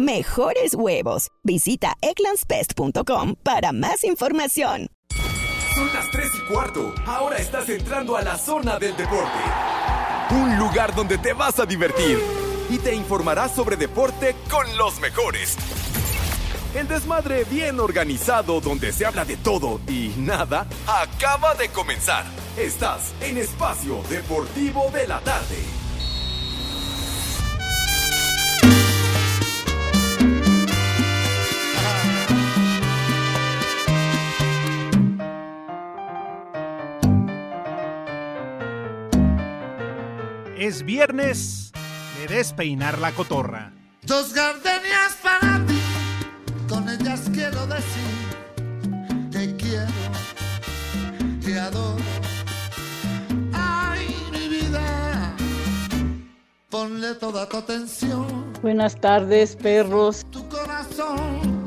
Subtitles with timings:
[0.00, 1.28] mejores huevos.
[1.44, 4.88] Visita egglandsbest.com para más información.
[5.74, 6.94] Son las 3 y cuarto.
[7.06, 9.38] Ahora estás entrando a la zona del deporte.
[10.30, 12.18] Un lugar donde te vas a divertir
[12.68, 15.56] y te informarás sobre deporte con los mejores.
[16.74, 22.24] El desmadre bien organizado donde se habla de todo y nada acaba de comenzar.
[22.56, 25.79] Estás en Espacio Deportivo de la Tarde.
[40.60, 41.72] Es viernes
[42.18, 43.72] de despeinar la cotorra.
[44.02, 45.80] Dos gardenias para ti,
[46.68, 49.86] con ellas quiero decir te quiero,
[51.42, 52.04] te adoro.
[53.54, 55.34] Ay, mi vida,
[56.68, 60.26] ponle toda tu atención, Buenas tardes, perros.
[60.30, 61.64] tu corazón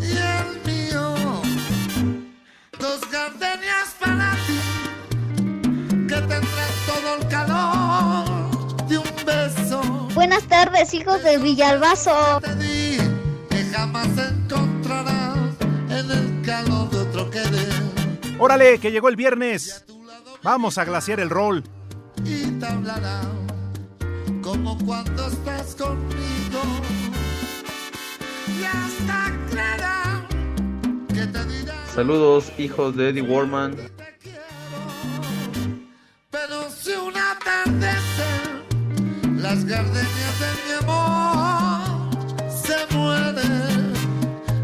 [0.00, 1.14] y el mío.
[2.80, 3.53] Dos gardenias
[10.64, 12.40] tardes, hijos de Villalbazo.
[12.40, 12.96] te di
[13.50, 15.36] que jamás encontrarás
[15.90, 17.68] en el calor de otro querer
[18.38, 19.84] Órale, que llegó el viernes.
[20.42, 21.62] Vamos a glaciar el rol.
[22.24, 23.20] y te hablará
[24.42, 26.62] como cuando estás conmigo
[28.48, 30.26] y hasta creerá
[31.08, 33.76] que te dirá Saludos, hijos de Eddie Warman.
[39.44, 43.92] Las gardenias de mi amor se mueren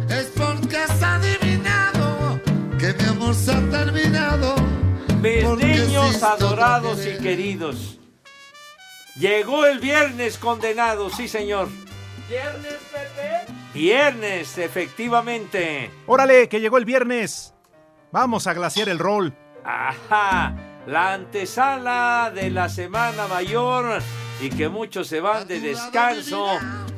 [0.09, 2.41] es porque has adivinado
[2.79, 4.55] que mi amor se ha terminado
[5.21, 7.99] Mis niños adorados y queridos.
[9.17, 11.69] Llegó el viernes condenado, sí señor.
[12.27, 13.53] ¿Viernes, Pepe?
[13.75, 15.91] Viernes, efectivamente.
[16.07, 17.53] Órale, que llegó el viernes.
[18.13, 19.35] Vamos a glaciar el rol.
[19.63, 20.55] Ajá,
[20.87, 24.01] la antesala de la Semana Mayor
[24.41, 26.47] y que muchos se van de descanso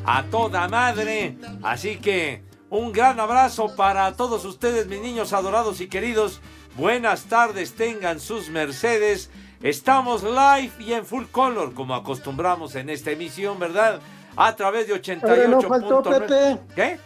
[0.05, 1.37] a toda madre.
[1.63, 6.41] Así que un gran abrazo para todos ustedes, mis niños adorados y queridos.
[6.77, 9.31] Buenas tardes, tengan sus mercedes.
[9.61, 14.01] Estamos live y en full color, como acostumbramos en esta emisión, ¿verdad?
[14.37, 15.29] A través de 88.
[15.29, 16.59] Ahora no faltó Pepe.
[16.75, 16.99] ¿Qué?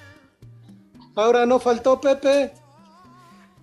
[1.15, 2.53] Ahora no faltó Pepe.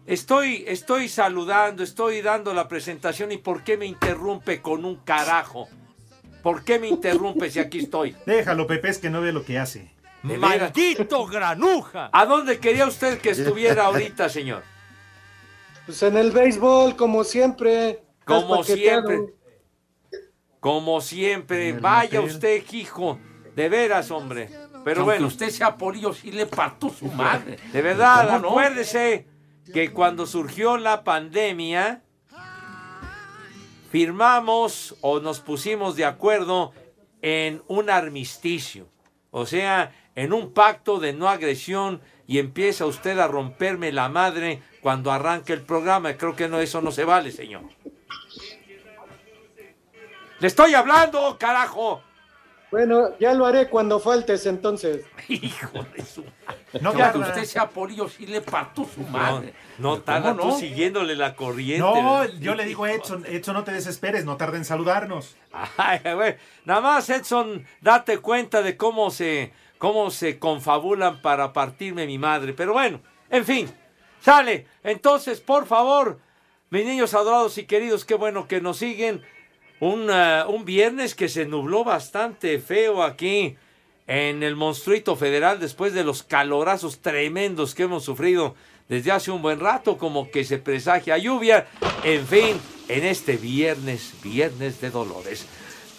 [0.05, 5.69] Estoy, estoy saludando, estoy dando la presentación y ¿por qué me interrumpe con un carajo?
[6.43, 8.15] ¿Por qué me interrumpe si aquí estoy?
[8.25, 9.89] Déjalo, Pepe, es que no ve lo que hace.
[10.23, 12.09] ¡Maldito granuja!
[12.11, 14.63] ¿A dónde quería usted que estuviera ahorita, señor?
[15.85, 18.03] Pues en el béisbol, como siempre.
[18.25, 19.33] Como siempre.
[20.59, 21.73] Como siempre.
[21.73, 23.19] Vaya usted, hijo.
[23.55, 24.49] De veras, hombre.
[24.83, 27.57] Pero Aunque bueno, usted sea polillo, sí le parto su madre.
[27.71, 29.27] de verdad, acuérdese
[29.73, 32.02] que cuando surgió la pandemia,
[33.93, 36.73] firmamos o nos pusimos de acuerdo
[37.21, 38.87] en un armisticio.
[39.29, 44.63] O sea, en un pacto de no agresión y empieza usted a romperme la madre
[44.81, 46.17] cuando arranque el programa.
[46.17, 47.61] Creo que no, eso no se vale, señor.
[50.39, 52.01] Le estoy hablando, carajo.
[52.73, 55.05] Bueno, ya lo haré cuando faltes entonces.
[55.27, 56.23] Hijo de su
[56.81, 57.27] No Aunque tarda.
[57.27, 59.53] usted sea polillo, sí le parto su No, madre.
[59.77, 60.57] no ¿Cómo tarda tú no?
[60.57, 61.77] siguiéndole la corriente.
[61.87, 65.35] No, yo le digo a Edson, Edson, no te desesperes, no tarda en saludarnos.
[65.77, 66.35] Ay, güey.
[66.65, 72.53] Nada más, Edson, date cuenta de cómo se, cómo se confabulan para partirme mi madre.
[72.53, 73.71] Pero bueno, en fin,
[74.19, 74.65] sale.
[74.81, 76.17] Entonces, por favor,
[76.71, 79.21] mis niños adorados y queridos, qué bueno que nos siguen.
[79.83, 83.57] Un, eh, un viernes que se nubló bastante feo aquí
[84.07, 88.55] en el Monstruito Federal después de los calorazos tremendos que hemos sufrido
[88.87, 91.67] desde hace un buen rato, como que se presagia lluvia.
[92.05, 95.45] En fin, en este viernes, viernes de dolores.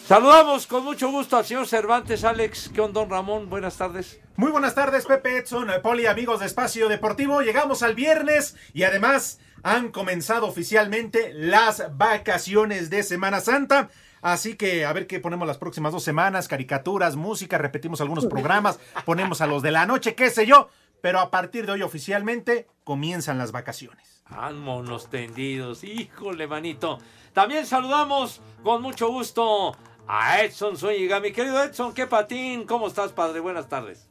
[0.09, 3.51] Saludamos con mucho gusto al señor Cervantes, Alex, ¿qué onda, don Ramón?
[3.51, 4.19] Buenas tardes.
[4.37, 7.43] Muy buenas tardes, Pepe Edson, Poli, amigos de Espacio Deportivo.
[7.43, 13.90] Llegamos al viernes y además han comenzado oficialmente las vacaciones de Semana Santa.
[14.20, 18.78] Así que a ver qué ponemos las próximas dos semanas, caricaturas, música, repetimos algunos programas,
[19.05, 20.69] ponemos a los de la noche, qué sé yo.
[21.00, 24.22] pero a partir de hoy oficialmente comienzan las vacaciones.
[24.31, 26.99] Vámonos tendidos, híjole, manito.
[27.34, 29.76] También saludamos con mucho gusto
[30.08, 31.20] a Edson Zúñiga.
[31.20, 32.64] Mi querido Edson, qué patín.
[32.64, 33.40] ¿Cómo estás, padre?
[33.40, 34.08] Buenas tardes.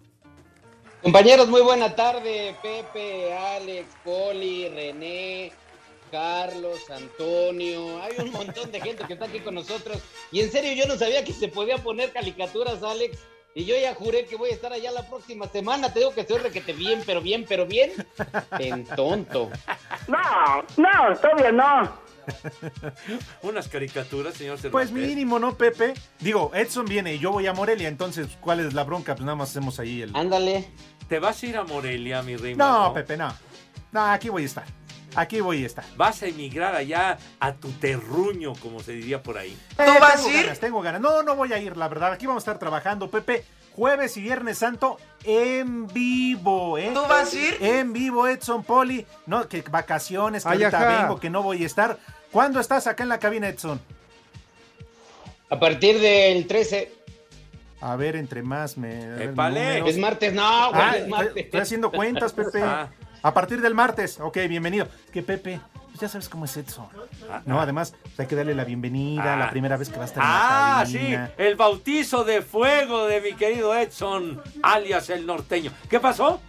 [1.03, 2.55] Compañeros, muy buena tarde.
[2.61, 5.51] Pepe, Alex, Poli, René,
[6.11, 8.01] Carlos, Antonio.
[8.01, 9.99] Hay un montón de gente que está aquí con nosotros.
[10.31, 13.19] Y en serio, yo no sabía que se podía poner caricaturas, Alex.
[13.55, 15.91] Y yo ya juré que voy a estar allá la próxima semana.
[15.93, 17.91] Te digo que estoy requete bien, pero bien, pero bien.
[18.57, 19.51] En tonto.
[20.07, 22.01] No, no, todavía no.
[23.43, 24.93] Unas caricaturas, señor Pues Cervantes.
[24.93, 25.93] mínimo, ¿no, Pepe?
[26.19, 29.13] Digo, Edson viene y yo voy a Morelia, entonces, ¿cuál es la bronca?
[29.13, 30.15] Pues nada más hacemos ahí el...
[30.15, 30.69] Ándale.
[31.13, 32.55] ¿Te vas a ir a Morelia, mi rey?
[32.55, 32.91] No?
[32.91, 33.31] Pepe, no.
[33.91, 34.63] No, aquí voy a estar.
[35.13, 35.85] Aquí voy a estar.
[35.95, 39.55] Vas a emigrar allá a tu terruño, como se diría por ahí.
[39.77, 41.01] Eh, tengo ganas, tengo ganas.
[41.01, 42.13] No, no voy a ir, la verdad.
[42.13, 43.45] Aquí vamos a estar trabajando, Pepe.
[43.75, 46.89] Jueves y Viernes Santo en vivo, ¿eh?
[46.95, 47.57] ¿Tú vas a ir?
[47.61, 49.05] En vivo, Edson Poli.
[49.27, 51.01] No, que vacaciones, que Ay, ahorita ajá.
[51.03, 51.99] vengo, que no voy a estar.
[52.31, 53.79] ¿Cuándo estás acá en la cabina, Edson?
[55.51, 57.02] A partir del 13.
[57.85, 59.25] A ver, entre más me.
[59.25, 61.45] Es martes, no, güey, Ah, es estoy, martes.
[61.45, 62.61] estoy haciendo cuentas, Pepe.
[62.63, 62.87] Ah.
[63.21, 64.21] A partir del martes.
[64.21, 64.87] Ok, bienvenido.
[65.11, 66.87] Que Pepe, pues ya sabes cómo es Edson.
[67.45, 69.37] No, además, pues hay que darle la bienvenida, Ah.
[69.37, 71.31] la primera vez que va a estar en Ah, la sí, cabina.
[71.37, 75.71] el bautizo de fuego de mi querido Edson, alias el norteño.
[75.89, 76.39] ¿Qué pasó?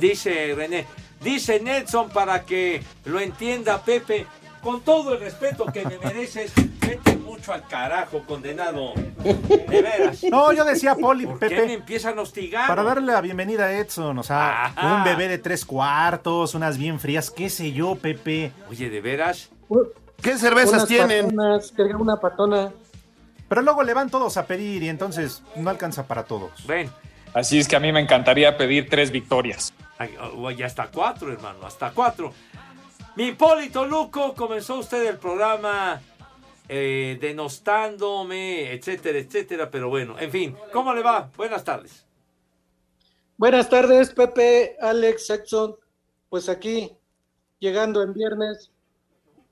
[0.00, 0.86] Dice René,
[1.20, 4.26] dice Nelson para que lo entienda Pepe,
[4.62, 6.52] con todo el respeto que me mereces,
[6.86, 8.94] vete mucho al carajo, condenado.
[9.22, 10.22] De veras.
[10.24, 11.72] No, yo decía Poli, ¿Por qué me Pepe.
[11.74, 12.68] empiezan a hostigar?
[12.68, 14.96] Para darle la bienvenida a Edson, o sea, Ajá.
[14.96, 18.52] un bebé de tres cuartos, unas bien frías, qué sé yo, Pepe.
[18.70, 19.50] Oye, ¿de veras?
[20.22, 21.26] ¿Qué cervezas Unas tienen?
[21.26, 22.70] patonas, carga una patona.
[23.48, 26.66] Pero luego le van todos a pedir y entonces no alcanza para todos.
[26.66, 26.90] Ven,
[27.34, 29.74] Así es que a mí me encantaría pedir tres victorias.
[29.98, 32.32] Ay, oh, ya hasta cuatro, hermano, hasta cuatro.
[33.16, 36.00] Mi Hipólito Luco, comenzó usted el programa
[36.68, 41.30] eh, denostándome, etcétera, etcétera, pero bueno, en fin, ¿cómo le va?
[41.36, 42.06] Buenas tardes.
[43.36, 45.76] Buenas tardes, Pepe, Alex, Edson.
[46.28, 46.96] Pues aquí,
[47.58, 48.70] llegando en viernes,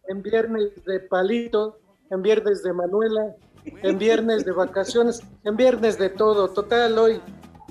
[0.09, 1.79] en viernes de palito,
[2.11, 3.35] en viernes de Manuela,
[3.65, 6.49] en viernes de vacaciones, en viernes de todo.
[6.49, 7.21] Total, hoy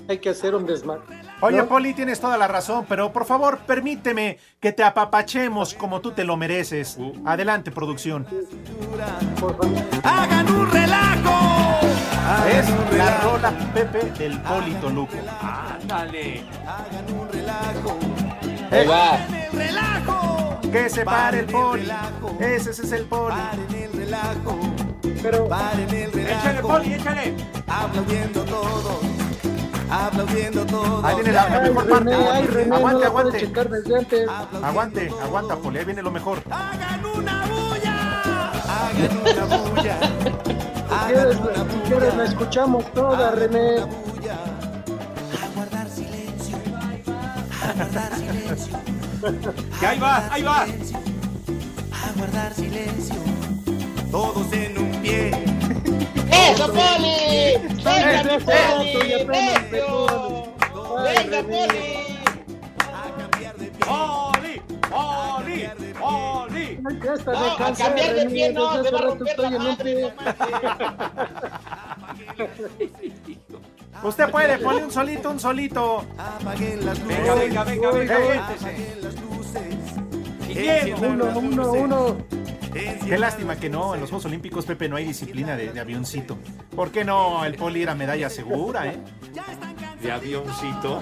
[0.08, 1.31] hay que hacer un desmadre.
[1.42, 1.66] Oye, ¿no?
[1.66, 6.22] Poli, tienes toda la razón, pero por favor, permíteme que te apapachemos como tú te
[6.22, 6.98] lo mereces.
[7.24, 8.26] Adelante, producción.
[10.04, 11.80] Hagan un relajo.
[12.48, 15.14] Es la rola Pepe del Polito Luco.
[15.42, 16.44] Ándale.
[16.64, 17.98] Hagan un relajo.
[18.70, 19.18] Ahí va.
[19.26, 20.60] El relajo.
[20.70, 21.82] Que se pare el Poli.
[21.82, 22.36] relajo.
[22.40, 23.34] Ese, ese es el Poli.
[23.34, 24.58] Paren el relajo.
[25.20, 26.38] Pero Paren el relajo.
[26.40, 27.34] Échale, Poli, échale.
[27.66, 29.11] Aplaudiendo todo.
[30.12, 31.06] Aplaudiendo todo.
[31.06, 32.14] Ahí viene la, mejor parte.
[32.70, 33.40] Aguante, aguante.
[33.40, 34.28] checar desde antes.
[34.62, 35.78] Aguante, aguanta, Poli.
[35.78, 36.42] Ahí viene lo mejor.
[36.50, 38.50] Hagan una bulla.
[38.52, 39.96] Hagan una bulla.
[40.92, 43.78] Si quieres, si quieres, la escuchamos toda, René.
[43.78, 43.86] A
[45.54, 46.58] guardar silencio.
[47.62, 48.78] A guardar silencio.
[49.80, 50.62] Que ahí va, ahí va.
[50.62, 53.16] A guardar silencio.
[54.10, 55.30] Todos en un pie.
[56.32, 57.58] ¡Eso, Poli!
[57.84, 58.92] ¡Venga, eso, Poli!
[61.04, 61.38] ¡Venga.
[61.42, 61.86] Poli!
[62.80, 63.84] A cambiar de pie.
[63.86, 64.54] Poli,
[64.90, 65.60] Poli,
[65.98, 66.66] Poli.
[67.26, 69.92] No, a cambiar de pie no, se va a romper la madre.
[69.92, 70.12] pie.
[74.02, 76.04] Usted puede, Poli, un solito, un solito.
[76.18, 77.18] Apaguen las luces.
[77.18, 78.16] Venga, venga, venga, venga.
[78.48, 79.74] Apaguen las luces.
[81.00, 82.16] Uno, uno, uno.
[82.72, 86.38] Qué lástima que no, en los Juegos Olímpicos, Pepe, no hay disciplina de, de avioncito.
[86.74, 87.44] ¿Por qué no?
[87.44, 88.98] El Poli era medalla segura, ¿eh?
[90.00, 91.00] De avioncito.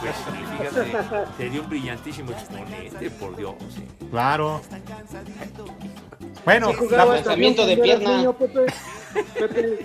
[0.00, 3.54] Pues sí, fíjate, sería un brillantísimo exponente, por Dios.
[3.74, 3.86] sí.
[4.10, 4.62] Claro.
[6.44, 8.16] Bueno, Sí jugabas lanzamiento de pierna.
[8.16, 8.66] niño, Pepe.
[9.38, 9.78] Pepe,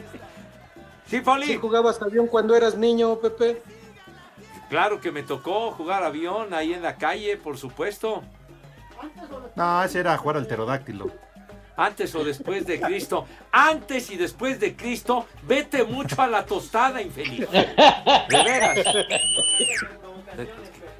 [1.07, 1.55] Sí, ¿sí Poli.
[1.57, 3.61] jugabas avión cuando eras niño, Pepe?
[4.69, 8.23] Claro que me tocó jugar avión ahí en la calle, por supuesto.
[9.55, 11.11] no, ese era jugar al pterodáctilo.
[11.77, 13.25] Antes o después de Cristo.
[13.51, 17.47] Antes y después de Cristo, vete mucho a la tostada, infeliz.
[17.51, 18.77] De veras.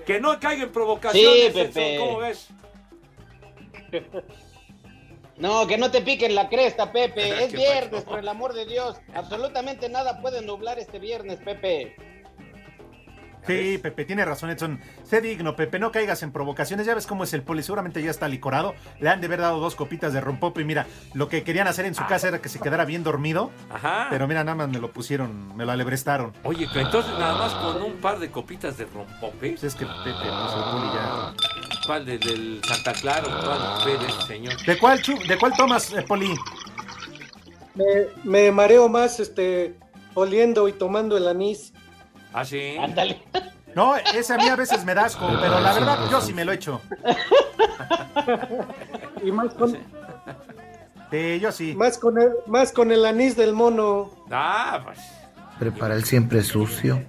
[0.06, 1.48] Que no caiga en provocaciones.
[1.48, 1.98] Sí, Pepe.
[1.98, 2.50] ¿Cómo ves?
[5.38, 7.30] No, que no te piquen la cresta, Pepe.
[7.46, 8.98] Es ¿Qué viernes, por el amor de Dios.
[9.14, 11.96] Absolutamente nada puede nublar este viernes, Pepe.
[13.48, 14.80] Sí, Pepe, tiene razón, Edson.
[15.04, 16.86] Sé digno, Pepe, no caigas en provocaciones.
[16.86, 18.74] Ya ves cómo es el poli, seguramente ya está licorado.
[19.00, 21.86] Le han de haber dado dos copitas de rompope y mira, lo que querían hacer
[21.86, 23.52] en su casa era que se quedara bien dormido.
[23.74, 24.08] Ajá.
[24.10, 26.34] Pero mira, nada más me lo pusieron, me lo alebrestaron.
[26.44, 29.52] Oye, que entonces nada más con un par de copitas de rompope.
[29.52, 31.34] Pues es que Pepe, pues el poli ya.
[31.86, 32.06] ¿Cuál?
[32.06, 33.46] ¿De- ¿Del Santa Clara o
[33.84, 34.54] cuál de ese señor?
[34.66, 36.34] ¿De cuál, chu- de cuál tomas, eh, poli?
[37.76, 37.84] Me,
[38.24, 39.76] me mareo más este
[40.14, 41.74] oliendo y tomando el anís.
[42.36, 42.76] Ah, sí.
[42.78, 43.22] Ándale.
[43.74, 46.46] No, ese a mí a veces me da asco, pero la verdad yo sí me
[46.46, 46.82] lo echo.
[49.24, 49.78] Y más con,
[51.12, 51.74] Sí, yo sí.
[51.76, 54.12] más con el, más con el anís del mono.
[54.32, 55.00] Ah, pues.
[55.60, 57.04] Prepara el siempre sucio.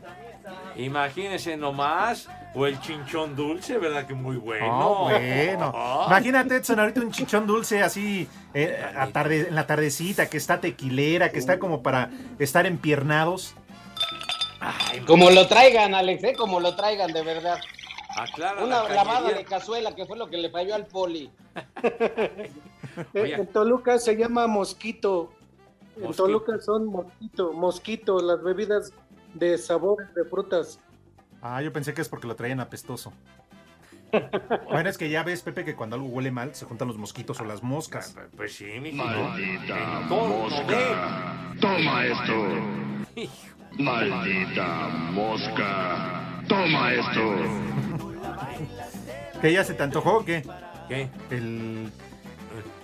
[0.77, 2.29] Imagínese nomás.
[2.59, 4.07] O el chinchón dulce, ¿verdad?
[4.07, 4.67] Que muy bueno.
[4.79, 5.73] No, bueno.
[5.75, 6.05] Ah.
[6.07, 10.59] Imagínate, Edson, ahorita un chichón dulce así eh, a tarde- en la tardecita, que está
[10.59, 13.55] tequilera, que está como para estar empiernados.
[15.07, 16.35] Como lo traigan, Alex, ¿eh?
[16.37, 17.59] Como lo traigan, de verdad.
[18.17, 19.39] Aclara Una la lavada cañería.
[19.39, 21.31] de cazuela, que fue lo que le falló al poli.
[23.15, 23.35] Oye.
[23.35, 25.33] En Toluca se llama mosquito.
[26.01, 26.13] En.
[26.15, 28.93] Toluca son mosquito, mosquito, las bebidas
[29.35, 30.81] de sabor de frutas.
[31.43, 33.13] Ah, yo pensé que es porque lo traían apestoso.
[34.71, 37.41] Bueno, es que ya ves, Pepe, que cuando algo huele mal, se juntan los mosquitos
[37.41, 38.17] o las moscas.
[38.37, 41.57] Pues sí, mi Maldita mosca.
[41.61, 42.35] Toma esto.
[43.79, 46.43] Maldita mosca.
[46.49, 47.21] Toma esto.
[49.41, 50.43] ¿Qué ya se te antojó o qué?
[50.89, 51.09] ¿Qué?
[51.31, 51.91] El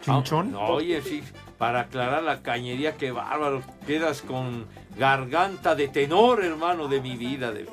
[0.03, 0.49] chinchón.
[0.49, 1.23] Ah, no, oye, sí,
[1.57, 3.63] para aclarar la cañería, qué bárbaro.
[3.87, 4.67] Quedas con
[4.99, 7.53] garganta de tenor, hermano, de mi vida.
[7.53, 7.67] De...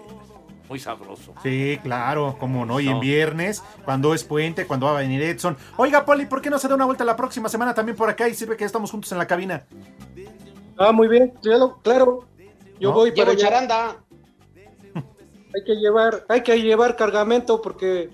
[0.69, 1.33] Muy sabroso.
[1.43, 2.79] Sí, claro, como no.
[2.79, 5.57] Y en viernes, cuando es puente, cuando va a venir Edson.
[5.77, 8.29] Oiga, Poli, ¿por qué no se da una vuelta la próxima semana también por acá
[8.29, 9.65] y sirve que estamos juntos en la cabina?
[10.77, 12.27] Ah, muy bien, claro, claro.
[12.79, 12.95] Yo ¿No?
[12.95, 13.97] voy para Llevo charanda.
[15.55, 18.11] Hay que llevar, hay que llevar cargamento porque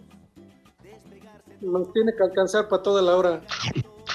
[1.60, 3.42] nos tiene que alcanzar para toda la hora.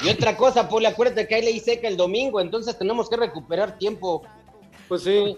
[0.02, 3.76] Y otra cosa, Poli, acuérdate que hay ley seca el domingo, entonces tenemos que recuperar
[3.76, 4.23] tiempo.
[4.88, 5.37] Pues sí.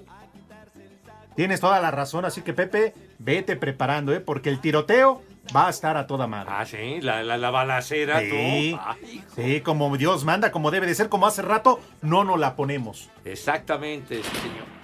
[1.35, 4.21] Tienes toda la razón, así que Pepe, vete preparando, ¿eh?
[4.21, 5.23] Porque el tiroteo
[5.57, 6.51] va a estar a toda madre.
[6.55, 8.29] Ah, sí, la, la, la balacera, Sí,
[8.77, 8.81] tú.
[8.81, 12.55] Ay, sí, como Dios manda, como debe de ser, como hace rato, no nos la
[12.55, 13.11] ponemos.
[13.25, 14.82] exactamente, sí, señor.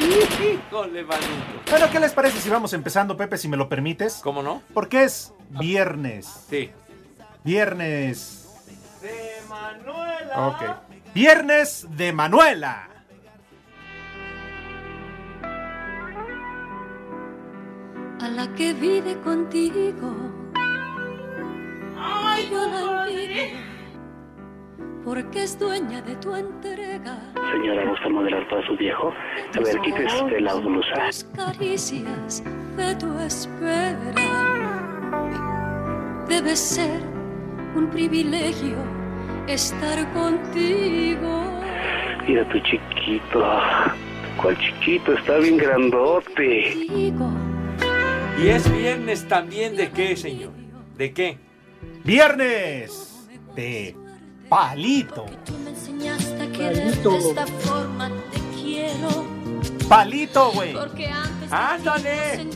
[0.00, 1.70] Híjole, manito.
[1.70, 4.20] Bueno, ¿qué les parece si vamos empezando, Pepe, si me lo permites?
[4.22, 4.62] ¿Cómo no?
[4.72, 6.26] Porque es viernes.
[6.48, 6.70] Sí.
[7.42, 8.48] Viernes.
[9.00, 10.48] De Manuela.
[10.48, 11.14] Ok.
[11.14, 12.88] Viernes de Manuela.
[18.24, 20.10] a la que vive contigo.
[21.96, 23.58] Ay, yo la olvido,
[25.04, 27.18] porque es dueña de tu entrega.
[27.52, 29.12] Señora, ¿gusta modelar para su viejo?
[29.54, 31.06] A ver, quítese la blusa.
[31.06, 32.42] Tus caricias
[32.76, 34.14] de tu espera.
[36.28, 37.00] Debe ser
[37.76, 38.76] un privilegio
[39.46, 41.44] estar contigo.
[42.26, 43.44] Mira tu chiquito.
[44.40, 45.12] ¿Cuál chiquito?
[45.12, 46.74] Está bien grandote.
[48.38, 50.50] Y es viernes también de qué, señor?
[50.96, 51.38] ¿De qué?
[52.04, 53.94] Viernes de
[54.54, 55.26] Palito.
[55.64, 57.10] me enseñaste a querer Palito.
[57.10, 58.08] de esta forma.
[58.30, 59.26] Te quiero.
[59.88, 60.74] Palito, güey.
[60.74, 62.46] Porque antes de ¡Ándale!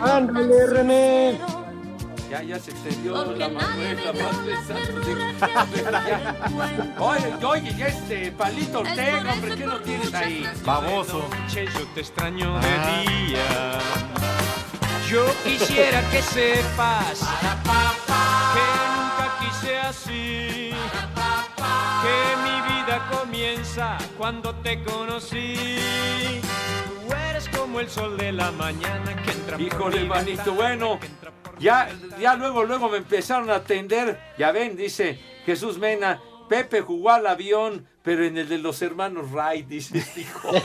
[0.00, 1.40] Ándale, René.
[2.30, 3.76] Ya, ya se extendió la me más
[4.46, 5.00] besando.
[7.00, 10.46] Oye, oye, este Palito Ortega, hombre, ¿qué no tienes ahí?
[10.64, 11.28] Baboso.
[11.52, 13.80] Yo te extraño de día.
[15.10, 18.07] Yo quisiera que sepas que
[19.48, 20.70] quise así.
[22.02, 25.80] Que mi vida comienza cuando te conocí.
[27.06, 30.98] Tú eres como el sol de la mañana que entra por Híjole, mi manito, bueno.
[31.58, 31.88] Ya,
[32.20, 34.20] ya luego, luego me empezaron a atender.
[34.38, 36.20] Ya ven, dice Jesús Mena.
[36.48, 40.50] Pepe jugó al avión, pero en el de los hermanos Wright, dice este hijo.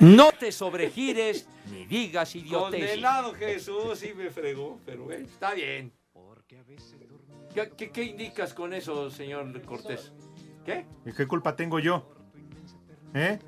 [0.00, 2.90] No te sobregires ni digas idioteces.
[2.90, 5.92] Condenado Jesús, sí me fregó, pero bueno, está bien.
[7.54, 10.12] ¿Qué, qué, qué indicas con eso, señor Cortés?
[10.64, 10.86] ¿Qué?
[11.06, 12.08] ¿Y qué culpa tengo yo?
[13.14, 13.38] ¿Eh?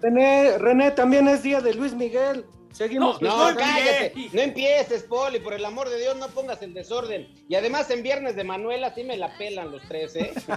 [0.00, 2.46] René, René, también es día de Luis Miguel.
[2.70, 3.20] Seguimos.
[3.20, 3.60] No, festejando.
[3.60, 4.14] cállate.
[4.32, 7.28] No empieces, Poli, por el amor de Dios, no pongas el desorden.
[7.48, 10.32] Y además en viernes de Manuela sí me la pelan los tres, ¿eh?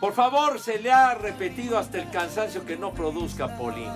[0.00, 3.86] Por favor, se le ha repetido hasta el cansancio que no produzca, Poli.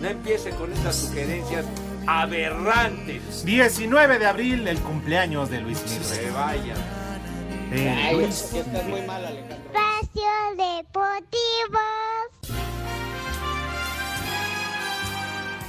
[0.00, 1.66] No empiece con estas sugerencias
[2.06, 3.44] aberrantes.
[3.44, 6.04] 19 de abril, el cumpleaños de Luis Miguel.
[6.04, 6.74] Se vaya.
[7.72, 8.28] Sí, Ay, Luis.
[8.28, 9.56] es que estás muy mal, Alejandro.
[9.56, 11.80] Espacio Deportivo.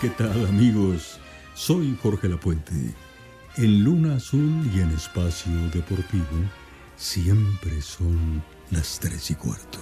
[0.02, 1.20] ¿qué tal amigos?
[1.54, 2.74] Soy Jorge Lapuente.
[3.58, 6.26] En Luna Azul y en Espacio Deportivo
[6.96, 9.78] siempre son las tres y cuarto.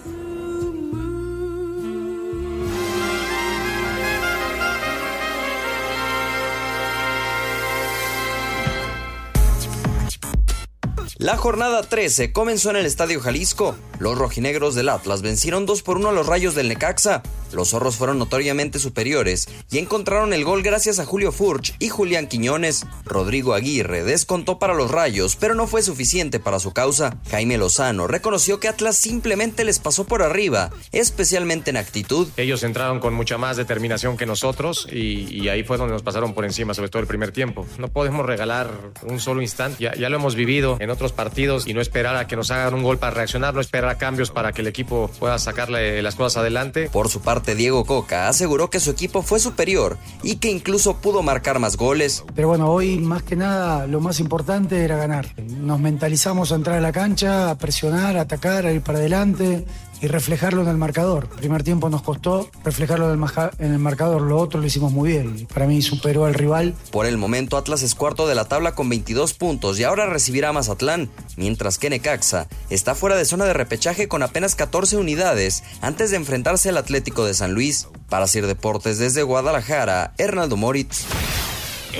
[11.20, 13.76] La jornada 13 comenzó en el Estadio Jalisco.
[14.00, 17.22] Los rojinegros del Atlas vencieron 2 por 1 a los rayos del Necaxa.
[17.52, 22.28] Los zorros fueron notoriamente superiores y encontraron el gol gracias a Julio Furch y Julián
[22.28, 22.86] Quiñones.
[23.04, 27.18] Rodrigo Aguirre descontó para los rayos, pero no fue suficiente para su causa.
[27.30, 32.30] Jaime Lozano reconoció que Atlas simplemente les pasó por arriba, especialmente en actitud.
[32.38, 36.46] Ellos entraron con mucha más determinación que nosotros y, ahí fue donde nos pasaron por
[36.46, 37.66] encima, sobre todo el primer tiempo.
[37.78, 38.72] No podemos regalar
[39.04, 42.28] un solo instante, ya, ya lo hemos vivido en otros partidos y no esperar a
[42.28, 45.10] que nos hagan un gol para reaccionar, no esperar a cambios para que el equipo
[45.20, 46.90] pueda sacarle las cosas adelante.
[46.92, 51.22] Por su parte, Diego Coca aseguró que su equipo fue superior y que incluso pudo
[51.22, 52.24] marcar más goles.
[52.36, 55.28] Pero bueno, hoy más que nada lo más importante era ganar.
[55.38, 59.66] Nos mentalizamos a entrar a la cancha, a presionar, a atacar, a ir para adelante
[60.02, 61.28] y reflejarlo en el marcador.
[61.30, 64.92] Primer tiempo nos costó reflejarlo en el, maja- en el marcador, lo otro lo hicimos
[64.92, 65.48] muy bien.
[65.54, 66.74] Para mí superó al rival.
[66.92, 70.50] Por el momento, Atlas es cuarto de la tabla con 22 puntos y ahora recibirá
[70.50, 75.64] a Mazatlán, mientras que Necaxa está fuera de zona de repechaje con apenas 14 unidades
[75.82, 77.88] antes de enfrentarse al Atlético de San Luis.
[78.10, 81.06] Para Sir Deportes desde Guadalajara, Hernaldo Moritz.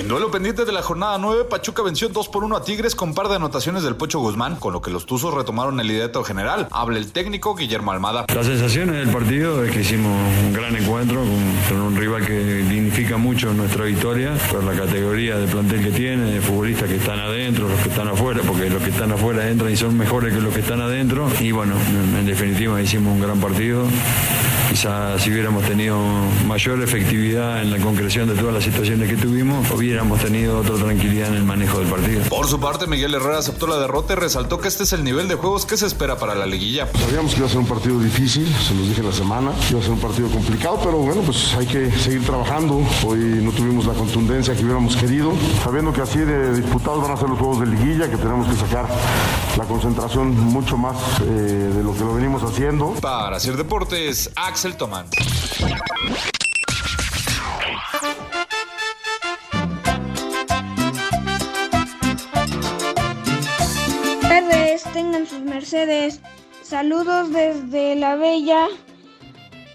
[0.00, 3.12] En duelo pendiente de la jornada 9, Pachuca venció 2 por 1 a Tigres con
[3.12, 6.68] par de anotaciones del Pocho Guzmán, con lo que los Tuzos retomaron el liderato general.
[6.70, 8.24] Habla el técnico Guillermo Almada.
[8.34, 10.10] Las sensaciones del partido es que hicimos
[10.42, 11.22] un gran encuentro
[11.68, 16.32] con, un rival que dignifica mucho nuestra victoria por la categoría de plantel que tiene,
[16.32, 19.70] de futbolistas que están adentro, los que están afuera, porque los que están afuera entran
[19.70, 21.28] y son mejores que los que están adentro.
[21.40, 23.84] Y bueno, en, en definitiva hicimos un gran partido.
[24.70, 25.98] Quizás si hubiéramos tenido
[26.46, 31.26] mayor efectividad en la concreción de todas las situaciones que tuvimos, hubiéramos tenido otra tranquilidad
[31.30, 32.22] en el manejo del partido.
[32.28, 35.26] Por su parte, Miguel Herrera aceptó la derrota y resaltó que este es el nivel
[35.26, 36.86] de juegos que se espera para la liguilla.
[36.94, 39.82] Sabíamos que iba a ser un partido difícil, se los dije la semana, iba a
[39.82, 42.80] ser un partido complicado, pero bueno, pues hay que seguir trabajando.
[43.04, 45.32] Hoy no tuvimos la contundencia que hubiéramos querido,
[45.64, 48.54] sabiendo que así de disputados van a ser los juegos de liguilla, que tenemos que
[48.54, 48.86] sacar
[49.58, 52.92] la concentración mucho más eh, de lo que lo venimos haciendo.
[53.00, 55.06] Para hacer deportes, Axel Tomán.
[64.20, 66.20] tardes, tengan sus mercedes.
[66.62, 68.68] Saludos desde la bella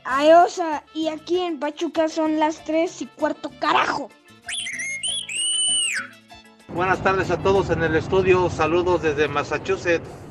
[0.04, 4.10] Aosa y aquí en Pachuca son las 3 y cuarto carajo.
[6.68, 10.25] Buenas tardes a todos en el estudio, saludos desde Massachusetts.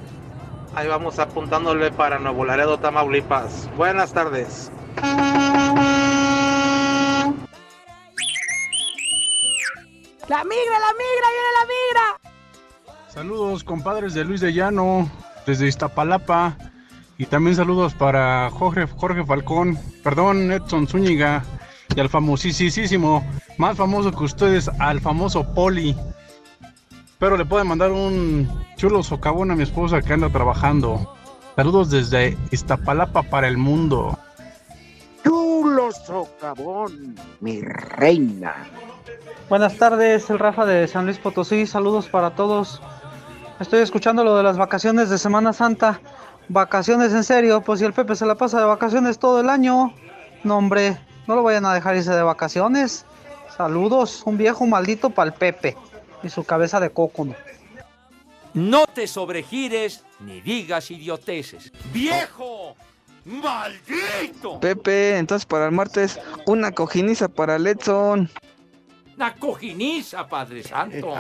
[0.76, 3.70] Ahí vamos apuntándole para Nuevo Laredo, Tamaulipas.
[3.76, 4.72] Buenas tardes.
[10.26, 12.34] La migra, la migra, viene la migra.
[13.08, 15.08] Saludos, compadres de Luis de Llano,
[15.46, 16.56] desde Iztapalapa.
[17.18, 21.44] Y también saludos para Jorge, Jorge Falcón, perdón, Edson Zúñiga
[21.94, 23.24] y al famosísimo,
[23.58, 25.94] más famoso que ustedes, al famoso Poli.
[27.24, 31.10] Pero le pueden mandar un chulo socavón a mi esposa que anda trabajando.
[31.56, 34.18] Saludos desde Iztapalapa para el mundo.
[35.24, 38.54] Chulo socavón, mi reina.
[39.48, 42.82] Buenas tardes, el Rafa de San Luis Potosí, saludos para todos.
[43.58, 46.02] Estoy escuchando lo de las vacaciones de Semana Santa.
[46.50, 49.94] Vacaciones en serio, pues si el Pepe se la pasa de vacaciones todo el año.
[50.42, 53.06] No, hombre, no lo vayan a dejar irse de vacaciones.
[53.56, 55.74] Saludos, un viejo maldito para el Pepe
[56.24, 57.34] y su cabeza de cócono.
[58.54, 61.72] No te sobregires ni digas idioteces.
[61.92, 62.76] ¡Viejo!
[63.24, 64.60] ¡Maldito!
[64.60, 68.30] Pepe, entonces para el martes, una cojiniza para Letson.
[69.16, 71.14] Una cojiniza, Padre Santo.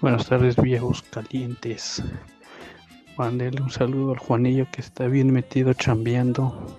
[0.00, 2.02] Buenas tardes, viejos calientes.
[3.16, 6.76] Mándele un saludo al Juanillo que está bien metido chambeando.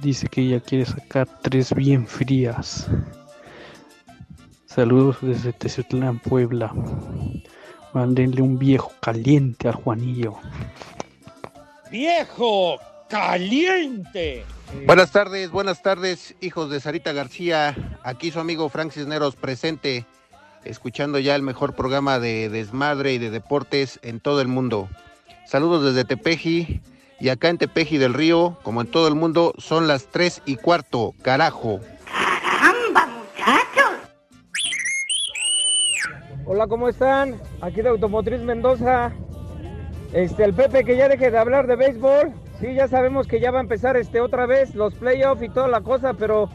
[0.00, 2.88] Dice que ella quiere sacar tres bien frías.
[4.80, 6.72] Saludos desde Tezutlán, Puebla.
[7.92, 10.36] Mándenle un viejo caliente al Juanillo.
[11.90, 12.78] ¡Viejo
[13.10, 14.42] caliente!
[14.86, 17.76] Buenas tardes, buenas tardes, hijos de Sarita García.
[18.04, 20.06] Aquí su amigo Frank Cisneros presente,
[20.64, 24.88] escuchando ya el mejor programa de desmadre y de deportes en todo el mundo.
[25.46, 26.80] Saludos desde Tepeji
[27.20, 30.56] y acá en Tepeji del Río, como en todo el mundo, son las tres y
[30.56, 31.80] cuarto, carajo.
[36.52, 37.40] Hola, ¿cómo están?
[37.60, 39.12] Aquí de Automotriz Mendoza.
[40.12, 42.32] Este, el Pepe que ya deje de hablar de béisbol.
[42.58, 45.68] Sí, ya sabemos que ya va a empezar este otra vez los playoffs y toda
[45.68, 46.50] la cosa, pero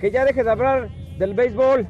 [0.00, 1.88] que ya deje de hablar del béisbol.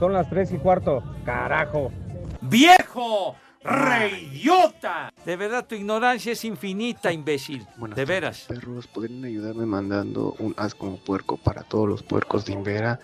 [0.00, 1.00] Son las tres y cuarto.
[1.24, 1.92] Carajo.
[2.40, 3.36] ¡Viejo!
[3.62, 5.12] ¡Reidiota!
[5.24, 7.68] De verdad, tu ignorancia es infinita, imbécil.
[7.94, 8.46] de veras.
[8.48, 12.98] Perros, ¿podrían ayudarme mandando un as como puerco para todos los puercos de Invera?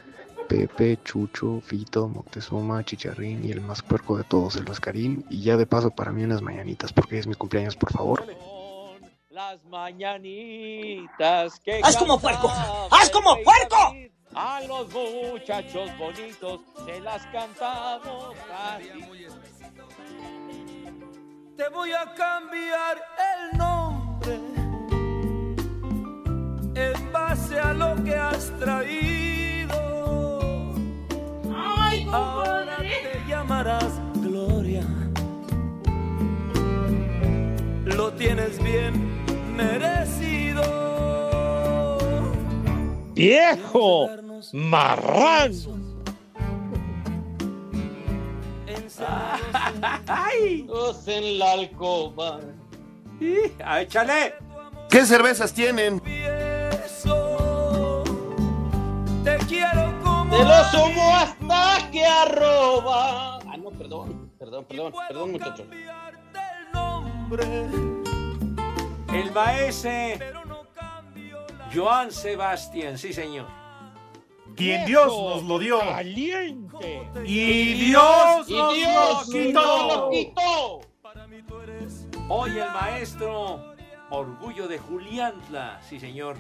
[0.53, 5.25] Pepe, Chucho, Fito, Moctezuma, Chicharrín y el más puerco de todos, el Oscarín.
[5.31, 8.27] Y ya de paso para mí unas mañanitas, porque es mi cumpleaños, por favor.
[9.31, 12.53] Las mañanitas que ¡Haz como puerco!
[12.91, 13.97] ¡Haz como puerco!
[14.35, 19.07] A los muchachos bonitos se las cantamos así.
[21.57, 22.99] Te voy a cambiar
[23.35, 24.39] el nombre
[26.75, 29.52] en base a lo que has traído.
[38.23, 40.63] Tienes bien merecido.
[43.15, 44.09] ¡Viejo!
[44.53, 45.83] ¡Marrano!
[50.07, 50.63] ¡Ay!
[50.63, 52.39] Dos en la alcoba.
[53.65, 54.35] ¡Ah, échale!
[54.89, 55.99] ¿Qué cervezas tienen?
[56.01, 56.21] Te
[59.49, 60.37] quiero como.
[60.37, 63.39] Te lo sumo hasta que arroba.
[63.39, 64.31] Ah, no, perdón.
[64.39, 65.67] Perdón, perdón, perdón, muchachos.
[69.13, 70.19] El maese
[71.75, 73.47] Joan Sebastián, sí señor.
[74.57, 75.79] Quien Dios nos lo dio.
[75.81, 77.09] Caliente.
[77.25, 79.63] Y Dios Y nos Dios lo quitó.
[79.63, 80.81] nos lo quitó.
[82.29, 83.75] Hoy el maestro
[84.11, 86.37] Orgullo de Juliantla, sí señor,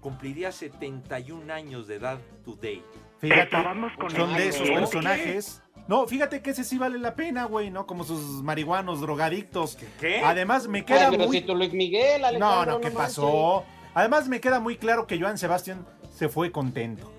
[0.00, 2.82] cumpliría 71 años de edad today.
[3.18, 3.56] Fíjate,
[3.96, 5.62] con son el- de esos personajes.
[5.88, 7.86] No, fíjate que ese sí vale la pena, güey, ¿no?
[7.86, 9.76] Como sus marihuanos drogadictos.
[10.00, 10.20] ¿Qué?
[10.24, 11.40] Además me queda Ay, pero muy...
[11.40, 13.64] si Luis Miguel, No, Alejandro, no, ¿qué no pasó?
[13.94, 17.10] Además me queda muy claro que Joan Sebastián se fue contento.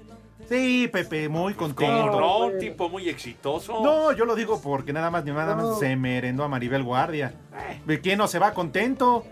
[0.49, 2.19] Sí, Pepe, muy contento.
[2.19, 3.81] No, un tipo muy exitoso.
[3.83, 5.75] No, yo lo digo porque nada más ni nada más No.
[5.75, 7.33] se merendó a Maribel Guardia.
[7.85, 9.25] ¿De quién no se va contento?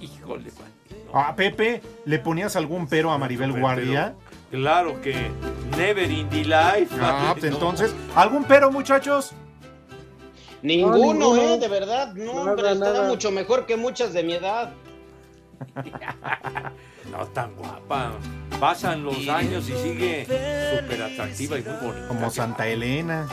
[0.00, 0.70] Híjole, man.
[1.12, 4.14] A Pepe, ¿le ponías algún pero a Maribel Pero- Guardia?
[4.50, 5.30] Claro que
[5.76, 6.88] never in the life.
[7.00, 9.32] Ah, pues entonces, ¿algún pero, muchachos?
[10.62, 11.54] Ninguno, No, ninguno.
[11.54, 14.72] eh, de verdad, no, Nada, hombre, está mucho mejor que muchas de mi edad.
[17.10, 18.12] No tan guapa.
[18.60, 22.06] Pasan los años y sigue súper atractiva y muy bonita.
[22.08, 23.26] Como Santa Elena.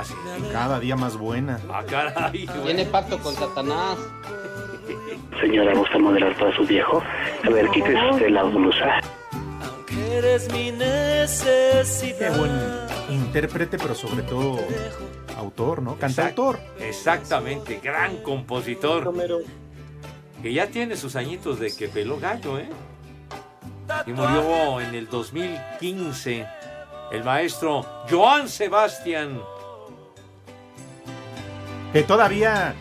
[0.00, 0.14] Así.
[0.52, 1.60] Cada día más buena.
[1.72, 2.62] Ah, caray, güey.
[2.64, 3.96] Tiene pacto con Satanás.
[5.40, 7.00] Señora, ¿gusta modelar para su viejo?
[7.46, 9.00] A ver, quítese usted la blusa.
[10.10, 12.18] Eres mi necesidad.
[12.18, 12.50] Qué buen
[13.10, 14.58] intérprete, pero sobre todo
[15.36, 15.96] autor, ¿no?
[15.96, 16.58] Cantautor.
[16.78, 19.12] Exactamente, gran compositor.
[20.42, 22.68] Que ya tiene sus añitos de que peló gallo, ¿eh?
[24.06, 26.46] Y murió en el 2015
[27.12, 29.40] el maestro Joan Sebastián.
[31.92, 32.74] Que todavía,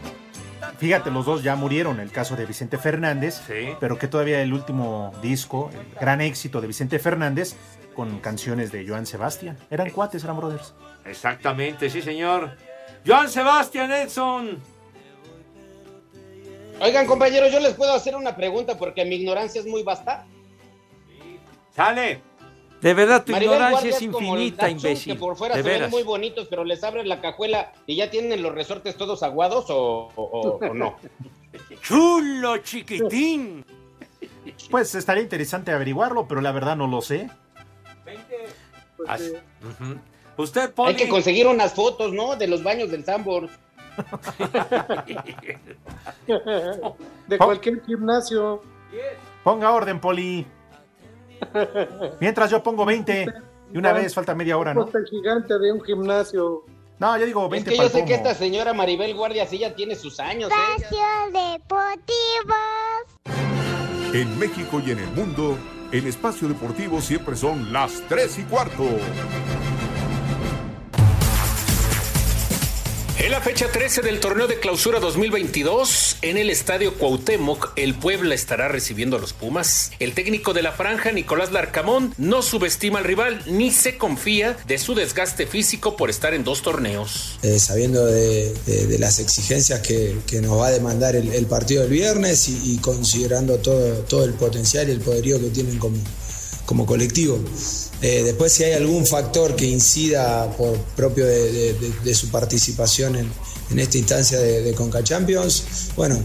[0.78, 3.42] fíjate, los dos ya murieron, el caso de Vicente Fernández,
[3.80, 7.56] pero que todavía el último disco, el gran éxito de Vicente Fernández,
[7.96, 9.58] con canciones de Joan Sebastián.
[9.70, 10.74] Eran cuates, eran brothers.
[11.06, 12.56] Exactamente, sí, señor.
[13.06, 14.60] Joan Sebastián Edson.
[16.82, 20.26] Oigan, compañeros, yo les puedo hacer una pregunta porque mi ignorancia es muy vasta.
[21.76, 22.29] Sale.
[22.82, 25.14] De verdad, tu Maribel ignorancia Guardia es infinita, Dachshund, imbécil.
[25.14, 25.92] Que por fuera de se ven veras.
[25.92, 30.10] muy bonitos, pero les abren la cajuela y ya tienen los resortes todos aguados o,
[30.16, 30.96] o- o no.
[31.82, 33.66] Chulo chiquitín.
[34.72, 37.30] Pues estaría interesante averiguarlo, pero la verdad no lo sé.
[39.08, 40.00] Así- Ujú.
[40.38, 40.96] Usted Hay pone.
[40.96, 42.36] que conseguir unas fotos, ¿no?
[42.38, 43.50] De los baños del Sambor.
[47.28, 48.62] De cualquier gimnasio.
[49.44, 50.46] Ponga orden, Poli.
[52.20, 53.26] Mientras yo pongo 20.
[53.74, 54.84] Y una vez falta media hora, ¿no?
[54.84, 56.64] Costa gigante de un gimnasio.
[56.98, 59.46] No, yo digo Es 20 que para yo el sé que esta señora Maribel Guardia
[59.46, 60.56] sí ya tiene sus años, ¿eh?
[60.76, 62.56] Espacio Deportivo.
[64.14, 65.56] En México y en el mundo,
[65.92, 68.84] el espacio deportivo siempre son las 3 y cuarto.
[73.22, 78.34] En la fecha 13 del torneo de clausura 2022, en el estadio Cuauhtémoc, el Puebla
[78.34, 79.92] estará recibiendo a los Pumas.
[80.00, 84.78] El técnico de la franja, Nicolás Larcamón, no subestima al rival ni se confía de
[84.78, 87.38] su desgaste físico por estar en dos torneos.
[87.44, 88.56] Eh, sabiendo de,
[89.00, 93.96] las exigencias que, nos va a demandar el, partido del viernes y, y considerando todo,
[94.04, 95.98] todo el potencial y el poderío que tienen como,
[96.70, 97.40] como colectivo.
[98.04, 103.32] Eh, después si hay algún factor que incida por propio de, su participación en,
[103.72, 105.90] en esta instancia de, de Conca Champions.
[105.96, 106.20] Bueno,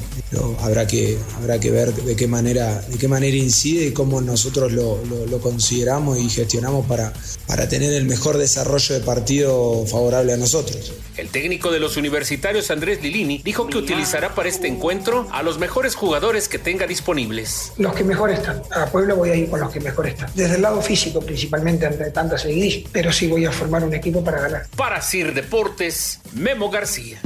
[0.60, 4.72] habrá, que, habrá que ver de qué manera, de qué manera incide y cómo nosotros
[4.72, 7.12] lo, lo- lo consideramos y gestionamos para,
[7.46, 10.92] para tener el mejor desarrollo de partido favorable a nosotros.
[11.16, 15.58] El técnico de los universitarios Andrés Lilini dijo que utilizará para este encuentro a los
[15.58, 17.72] mejores jugadores que tenga disponibles.
[17.76, 18.62] Los que mejor están.
[18.72, 20.28] A Puebla voy a ir con los que mejor están.
[20.34, 22.88] Desde el lado físico, principalmente ante tanta seguidilla.
[22.92, 24.66] Pero sí voy a formar un equipo para ganar.
[24.76, 27.18] Para Sir Deportes, Memo García.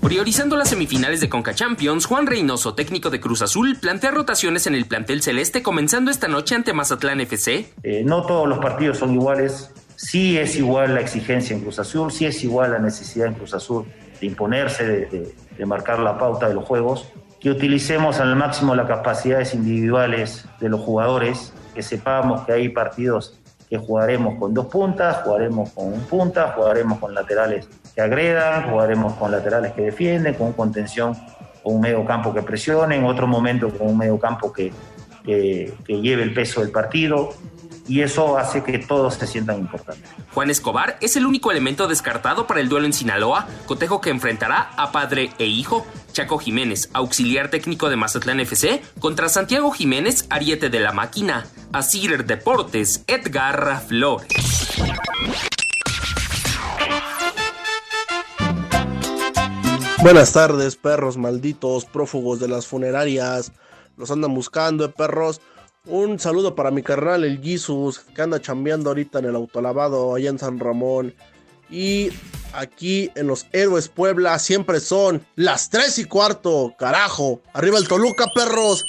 [0.00, 4.74] Priorizando las semifinales de Conca Champions, Juan Reynoso, técnico de Cruz Azul, plantea rotaciones en
[4.74, 7.72] el plantel celeste comenzando esta noche ante Mazatlán FC.
[7.82, 9.70] Eh, no todos los partidos son iguales.
[9.96, 13.52] Sí es igual la exigencia en Cruz Azul, sí es igual la necesidad en Cruz
[13.54, 13.84] Azul
[14.20, 17.08] de imponerse, de, de- de marcar la pauta de los juegos.
[17.40, 23.38] Que utilicemos al máximo las capacidades individuales de los jugadores, que sepamos que hay partidos
[23.68, 29.14] que jugaremos con dos puntas, jugaremos con un punta, jugaremos con laterales que agredan, jugaremos
[29.14, 31.14] con laterales que defienden, con contención,
[31.62, 34.72] con un medio campo que presione, en otro momento con un medio campo que,
[35.24, 37.30] que, que lleve el peso del partido
[37.88, 40.08] y eso hace que todos se sientan importantes.
[40.34, 44.70] Juan Escobar es el único elemento descartado para el duelo en Sinaloa, cotejo que enfrentará
[44.76, 45.86] a padre e hijo.
[46.12, 51.46] Chaco Jiménez, auxiliar técnico de Mazatlán FC, contra Santiago Jiménez, ariete de la máquina.
[51.72, 54.28] Asir Deportes, Edgar Flores.
[60.00, 63.52] Buenas tardes, perros malditos, prófugos de las funerarias.
[63.96, 65.40] Los andan buscando, eh, perros.
[65.88, 70.28] Un saludo para mi carnal, el Jesus, que anda chambeando ahorita en el autolavado allá
[70.28, 71.14] en San Ramón.
[71.70, 72.10] Y
[72.52, 77.40] aquí en los Héroes Puebla siempre son las 3 y cuarto, carajo.
[77.54, 78.84] Arriba el Toluca, perros.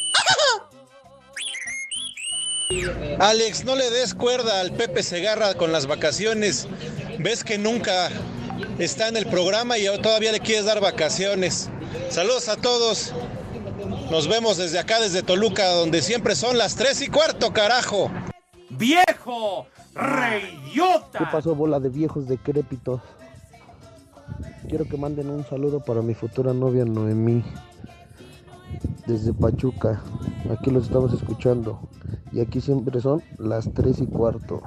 [3.20, 6.68] Alex, no le des cuerda al Pepe Segarra con las vacaciones.
[7.18, 8.10] Ves que nunca
[8.78, 11.70] está en el programa y todavía le quieres dar vacaciones.
[12.10, 13.14] Saludos a todos.
[14.10, 18.10] Nos vemos desde acá, desde Toluca, donde siempre son las 3 y cuarto, carajo.
[18.72, 19.68] ¡Viejo!
[19.94, 21.20] ¡Reyota!
[21.20, 23.02] ¿Qué pasó, bola de viejos decrépitos?
[24.68, 27.44] Quiero que manden un saludo para mi futura novia Noemí.
[29.06, 30.02] Desde Pachuca.
[30.52, 31.80] Aquí los estamos escuchando.
[32.32, 34.64] Y aquí siempre son las 3 y cuarto.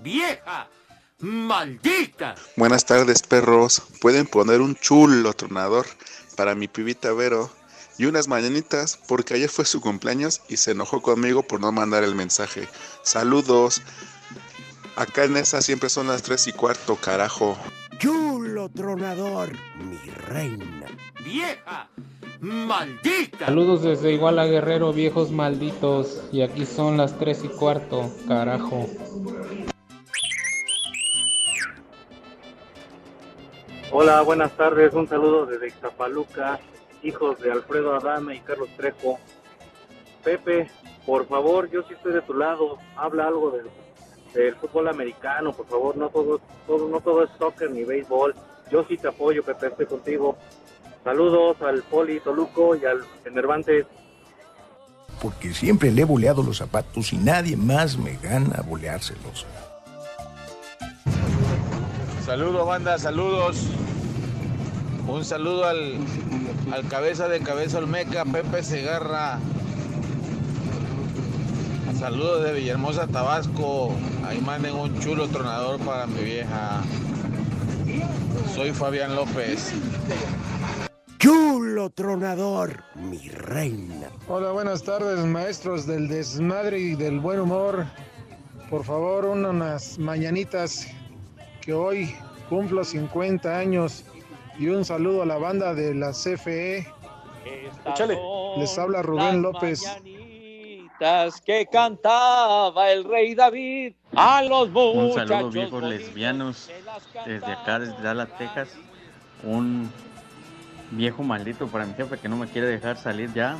[0.00, 0.68] ¡Vieja!
[1.18, 2.36] ¡Maldita!
[2.56, 3.82] Buenas tardes, perros.
[4.00, 5.86] Pueden poner un chulo tronador
[6.36, 7.57] para mi pibita Vero
[7.98, 12.04] y unas mañanitas porque ayer fue su cumpleaños y se enojó conmigo por no mandar
[12.04, 12.68] el mensaje.
[13.02, 13.82] Saludos.
[14.96, 17.58] Acá en esa siempre son las 3 y cuarto, carajo.
[17.98, 20.86] Chulo tronador, mi reina.
[21.24, 21.88] ¡Vieja!
[22.40, 23.46] ¡Maldita!
[23.46, 26.22] Saludos desde Iguala Guerrero, viejos malditos.
[26.30, 28.88] Y aquí son las 3 y cuarto, carajo.
[33.90, 34.92] Hola, buenas tardes.
[34.94, 36.60] Un saludo desde Ixtapaluca,
[37.02, 39.18] hijos de Alfredo Adame y Carlos Trejo.
[40.24, 40.70] Pepe,
[41.06, 42.78] por favor, yo sí estoy de tu lado.
[42.96, 43.66] Habla algo del,
[44.34, 45.96] del fútbol americano, por favor.
[45.96, 48.34] No todo, todo, no todo es soccer ni béisbol.
[48.70, 50.36] Yo sí te apoyo, Pepe, estoy contigo.
[51.04, 53.86] Saludos al Poli Toluco y al Enervantes.
[55.22, 59.46] Porque siempre le he boleado los zapatos y nadie más me gana a boleárselos.
[62.24, 63.70] Saludos, banda, saludos.
[65.08, 65.94] Un saludo al,
[66.70, 69.38] al cabeza de cabeza Olmeca, Pepe Segarra.
[71.98, 73.96] Saludos de Villahermosa, Tabasco.
[74.26, 76.82] Ahí manden un chulo tronador para mi vieja.
[78.54, 79.72] Soy Fabián López.
[81.18, 84.10] Chulo tronador, mi reina.
[84.28, 87.86] Hola, buenas tardes, maestros del desmadre y del buen humor.
[88.68, 90.86] Por favor, unas mañanitas
[91.62, 92.14] que hoy
[92.50, 94.04] cumplo 50 años
[94.58, 96.86] y un saludo a la banda de la CFE.
[97.86, 98.18] Échale.
[98.58, 99.84] Les habla Rubén López.
[101.46, 106.70] Que cantaba el rey David a los Un saludo viejos lesbianos
[107.24, 108.68] desde acá, desde Dallas, Texas.
[109.44, 109.90] Un
[110.90, 113.56] viejo maldito para mi jefe que no me quiere dejar salir ya.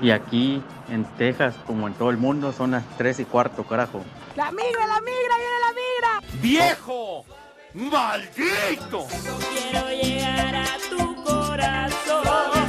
[0.00, 4.02] Y aquí en Texas, como en todo el mundo, son las 3 y cuarto, carajo.
[4.34, 6.40] La migra, la migra, viene la migra.
[6.40, 7.24] ¡Viejo!
[7.74, 9.08] ¡Maldito!
[9.50, 12.63] Quiero llegar a tu corazón.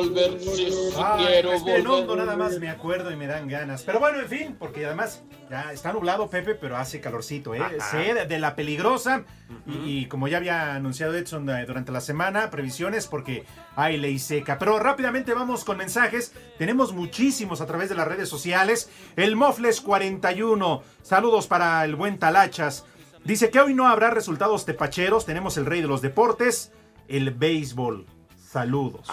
[0.00, 2.16] Volver, sí, sí, Ah, quiero Respiren volver.
[2.18, 3.82] nada más me acuerdo y me dan ganas.
[3.82, 7.62] Pero bueno, en fin, porque además ya está nublado, Pepe, pero hace calorcito, ¿eh?
[7.90, 9.24] Sé de, de la peligrosa.
[9.66, 14.18] y, y como ya había anunciado Edson eh, durante la semana, previsiones porque hay ley
[14.18, 14.58] seca.
[14.58, 16.32] Pero rápidamente vamos con mensajes.
[16.58, 18.90] Tenemos muchísimos a través de las redes sociales.
[19.16, 20.82] El Mofles 41.
[21.02, 22.84] Saludos para el buen Talachas.
[23.24, 25.26] Dice que hoy no habrá resultados tepacheros.
[25.26, 26.70] Tenemos el rey de los deportes,
[27.08, 28.06] el béisbol.
[28.38, 29.06] Saludos.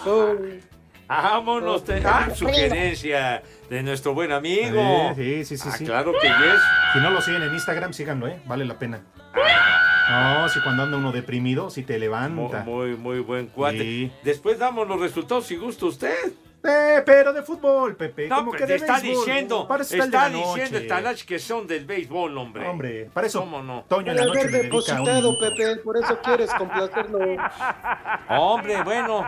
[1.08, 5.12] Vámonos, te- ah, sugerencia de nuestro buen amigo.
[5.16, 5.84] Sí, sí, sí, Ah, sí.
[5.84, 6.60] claro que yes.
[6.92, 8.40] Si no lo siguen en Instagram, síganlo, ¿eh?
[8.46, 9.00] Vale la pena.
[10.10, 12.62] No, si cuando anda uno deprimido, si te Muy, levanta.
[12.64, 13.78] muy, muy buen cuate.
[13.80, 14.12] Sí.
[14.22, 16.14] Después damos los resultados si gusta usted.
[16.66, 18.26] Eh, pero de fútbol, Pepe.
[18.26, 19.26] No, como pero que te de está béisbol.
[19.26, 22.66] diciendo, Para eso está el está la diciendo el Talach que son del béisbol, hombre.
[22.66, 23.84] Hombre, para eso ¿Cómo no?
[23.86, 25.38] Toño en la noche haber le un depositado, minuto.
[25.40, 27.18] Pepe, por eso quieres complacerlo.
[28.30, 29.26] Hombre, bueno,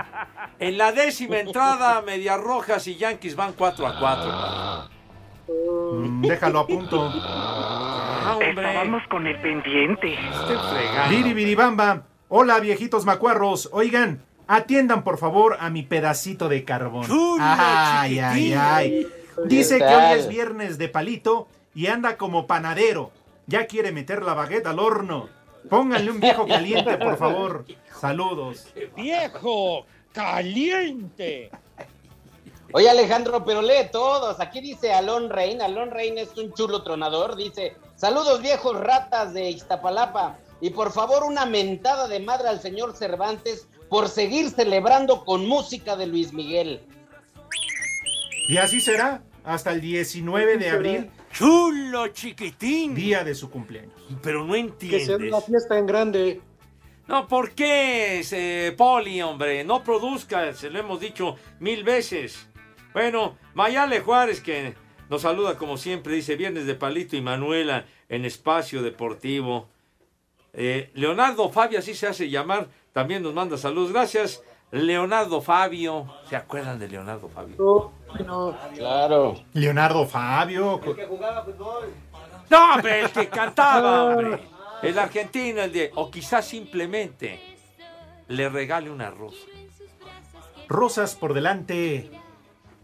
[0.58, 4.96] en la décima entrada, Medias Rojas y Yankees van 4 a 4.
[5.48, 7.12] Mm, déjalo a punto.
[7.22, 8.66] Ah, hombre.
[8.66, 10.14] Estábamos con el pendiente.
[10.14, 11.32] Estoy fregando.
[11.32, 11.56] Biri.
[12.28, 13.68] Hola, viejitos macuarros.
[13.72, 17.06] Oigan, atiendan por favor a mi pedacito de carbón.
[17.40, 19.06] ay, ay, ay.
[19.44, 23.10] Dice ¿Qué que hoy es viernes de palito y anda como panadero.
[23.46, 25.28] Ya quiere meter la baguette al horno.
[25.68, 27.64] Pónganle un viejo caliente, por favor.
[28.00, 28.66] Saludos.
[28.96, 31.50] ¡Viejo caliente!
[32.72, 34.40] Oye Alejandro, pero lee todos.
[34.40, 35.62] Aquí dice Alon Rein.
[35.62, 37.36] Alon Rein es un chulo tronador.
[37.36, 40.38] Dice, saludos viejos ratas de Iztapalapa.
[40.60, 45.96] Y por favor una mentada de madre al señor Cervantes por seguir celebrando con música
[45.96, 46.80] de Luis Miguel.
[48.48, 52.94] Y así será hasta el 19 de abril, Chulo, chiquitín.
[52.94, 53.92] día de su cumpleaños.
[54.22, 55.32] Pero no Que sea entiendes.
[55.32, 56.40] una fiesta en grande.
[57.06, 59.62] No, ¿por qué, ese Poli, hombre?
[59.62, 62.48] No produzca, se lo hemos dicho mil veces.
[62.92, 64.74] Bueno, Mayale Juárez, que
[65.08, 69.68] nos saluda como siempre, dice Viernes de Palito y Manuela en Espacio Deportivo.
[70.52, 73.92] Eh, Leonardo Fabio, así se hace llamar, también nos manda saludos.
[73.92, 76.06] Gracias, Leonardo Fabio.
[76.30, 77.54] ¿Se acuerdan de Leonardo Fabio?
[77.58, 78.56] No, no.
[78.74, 79.34] Claro.
[79.52, 80.80] Leonardo Fabio.
[82.48, 84.40] No, hombre, el que cantaba, hombre.
[84.82, 85.92] El argentino, el de.
[85.94, 87.38] O quizás simplemente
[88.28, 89.44] le regale una rosa.
[90.66, 92.10] Rosas por delante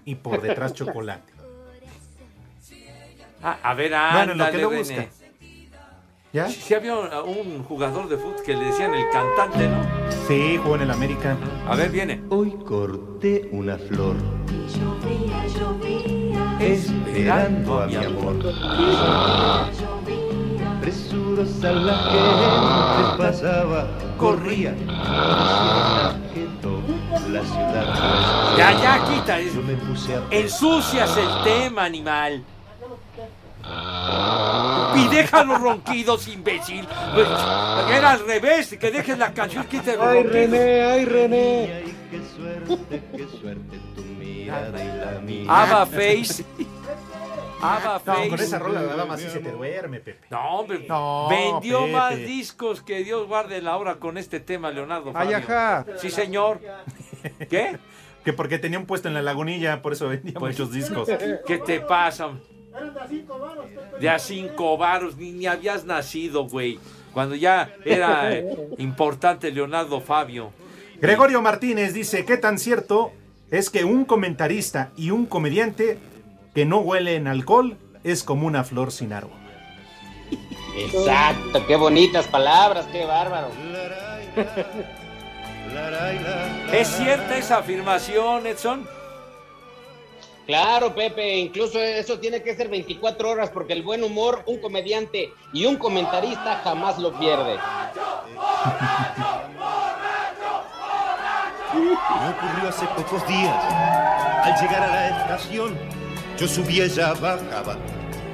[0.05, 1.33] y por detrás chocolate.
[3.42, 5.21] Ah, a ver, Bueno, en lo que ándale, lo busca.
[6.33, 6.49] ¿Ya?
[6.49, 9.77] Sí, sí había un jugador de fútbol que le decían el cantante, ¿no?
[10.27, 11.37] Sí, jugó en el América.
[11.68, 12.23] A ver, viene.
[12.31, 14.16] Hoy corté una flor
[16.59, 18.38] Esperando a mi amor.
[20.81, 24.75] Presurosa la gente pasaba, corría.
[27.31, 28.57] La ciudad.
[28.57, 29.57] Ya, ya, quita eso.
[29.57, 32.45] Yo me puse a Ensucias el tema, animal.
[34.94, 36.87] Y deja los ronquidos, imbécil.
[37.90, 40.22] Era al revés, que dejes la canción, quita los Ay.
[40.25, 41.72] René, ay, René.
[41.85, 45.44] Ay, qué suerte, qué suerte tu mirada y la mía.
[45.48, 46.44] Ava Face.
[47.62, 48.29] Ava No, Face.
[48.29, 50.27] con esa rola nada más así se te duerme, Pepe.
[50.31, 50.85] No, hombre.
[50.88, 51.92] No, vendió Pepe.
[51.92, 55.85] más discos que Dios guarde la hora con este tema, Leonardo Ay, ajá.
[55.98, 56.61] Sí, señor.
[57.48, 57.79] ¿Qué?
[58.25, 61.09] Que porque tenía un puesto en la lagunilla, por eso vendía Pues, muchos discos.
[61.46, 62.31] ¿Qué te pasa?
[64.01, 66.79] De a cinco varos, ni, ni habías nacido, güey.
[67.12, 70.53] Cuando ya era eh, importante Leonardo Fabio.
[71.01, 73.12] Gregorio Martínez dice, ¿qué tan cierto
[73.51, 75.99] es que un comentarista y un comediante
[76.55, 79.43] que no huele en alcohol es como una flor sin árbol?
[80.77, 83.49] Exacto, qué bonitas palabras, qué bárbaro.
[86.73, 88.87] ¿Es cierta esa afirmación, Edson?
[90.46, 95.33] Claro, Pepe, incluso eso tiene que ser 24 horas porque el buen humor, un comediante
[95.52, 97.59] y un comentarista jamás lo pierde.
[101.74, 103.64] Me ocurrió hace pocos días.
[104.44, 105.78] Al llegar a la estación,
[106.37, 107.76] yo subía, ella bajaba.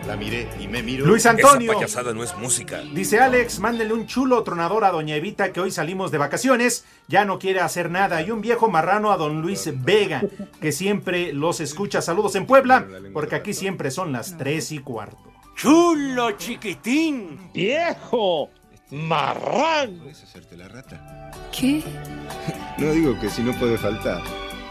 [0.09, 1.05] La miré y me miró.
[1.05, 1.71] Luis Antonio.
[1.71, 2.81] Esa payasada no es música.
[2.95, 7.27] Dice Alex, mándenle un chulo tronador a Doña Evita que hoy salimos de vacaciones, ya
[7.27, 8.23] no quiere hacer nada.
[8.23, 10.23] Y un viejo marrano a Don Luis Vega,
[10.63, 12.01] que siempre los escucha.
[12.01, 15.31] Saludos en Puebla, porque aquí siempre son las tres y cuarto.
[15.57, 17.51] ¡Chulo, chiquitín!
[17.53, 18.49] ¡Viejo!
[18.91, 19.99] ¡Marrán!
[19.99, 21.31] ¿Puedes hacerte la rata?
[21.53, 21.83] ¿Qué?
[22.79, 24.23] No digo que si no puede faltar.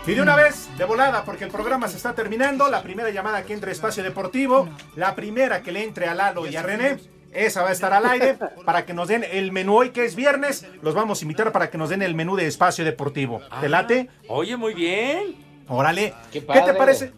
[0.08, 2.70] Y de una vez, de volada, porque el programa se está terminando.
[2.70, 6.56] La primera llamada que entre Espacio Deportivo, la primera que le entre a Lalo y
[6.56, 6.98] a René,
[7.34, 10.16] esa va a estar al aire para que nos den el menú hoy que es
[10.16, 10.66] viernes.
[10.82, 13.42] Los vamos a invitar para que nos den el menú de espacio deportivo.
[13.60, 14.08] ¿Te late?
[14.30, 15.36] Oye, muy bien.
[15.68, 16.14] Órale.
[16.32, 17.12] Qué ¿Qué, te parece?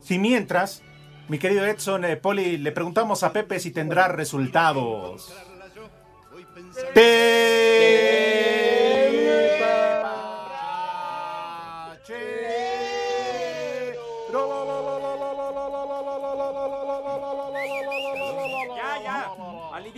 [0.00, 0.82] Si mientras,
[1.28, 5.32] mi querido Edson eh, Poli, le preguntamos a Pepe si tendrá resultados.
[6.96, 8.35] Ya,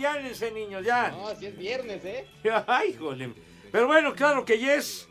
[0.09, 1.09] Aliviánense, niños, ya.
[1.09, 2.27] No, si es viernes, ¿eh?
[2.67, 3.33] Ay, jole.
[3.71, 5.07] Pero bueno, claro que yes.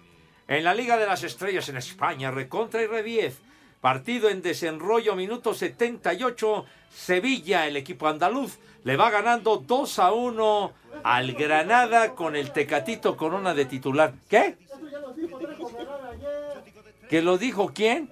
[0.47, 3.39] En la Liga de las Estrellas en España, recontra y reviez.
[3.81, 6.65] Partido en desenrollo, minuto 78.
[6.91, 10.73] Sevilla, el equipo andaluz, le va ganando 2 a 1
[11.05, 14.15] al Granada con el Tecatito Corona de titular.
[14.29, 14.57] ¿Qué?
[17.09, 18.11] ¿Que lo dijo quién?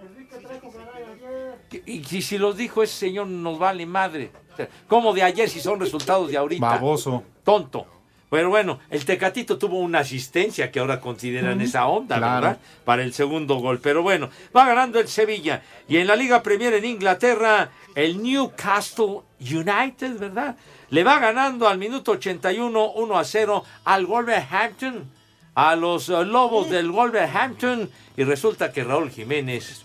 [1.84, 4.30] Y si, si los dijo ese señor, nos vale madre.
[4.64, 6.64] O sea, ¿Cómo de ayer si son resultados de ahorita?
[6.66, 7.22] Baboso.
[7.44, 7.86] Tonto.
[8.28, 12.46] Pero bueno, el Tecatito tuvo una asistencia que ahora consideran esa onda, Claro.
[12.46, 12.58] ¿verdad?
[12.84, 13.78] Para el segundo gol.
[13.80, 15.62] Pero bueno, va ganando el Sevilla.
[15.88, 20.56] Y en la Liga Premier en Inglaterra, el Newcastle United, ¿verdad?
[20.90, 25.08] Le va ganando al minuto 81, 1 a 0 al Wolverhampton,
[25.54, 27.88] a los eh, Lobos del Wolverhampton.
[28.16, 29.84] Y resulta que Raúl Jiménez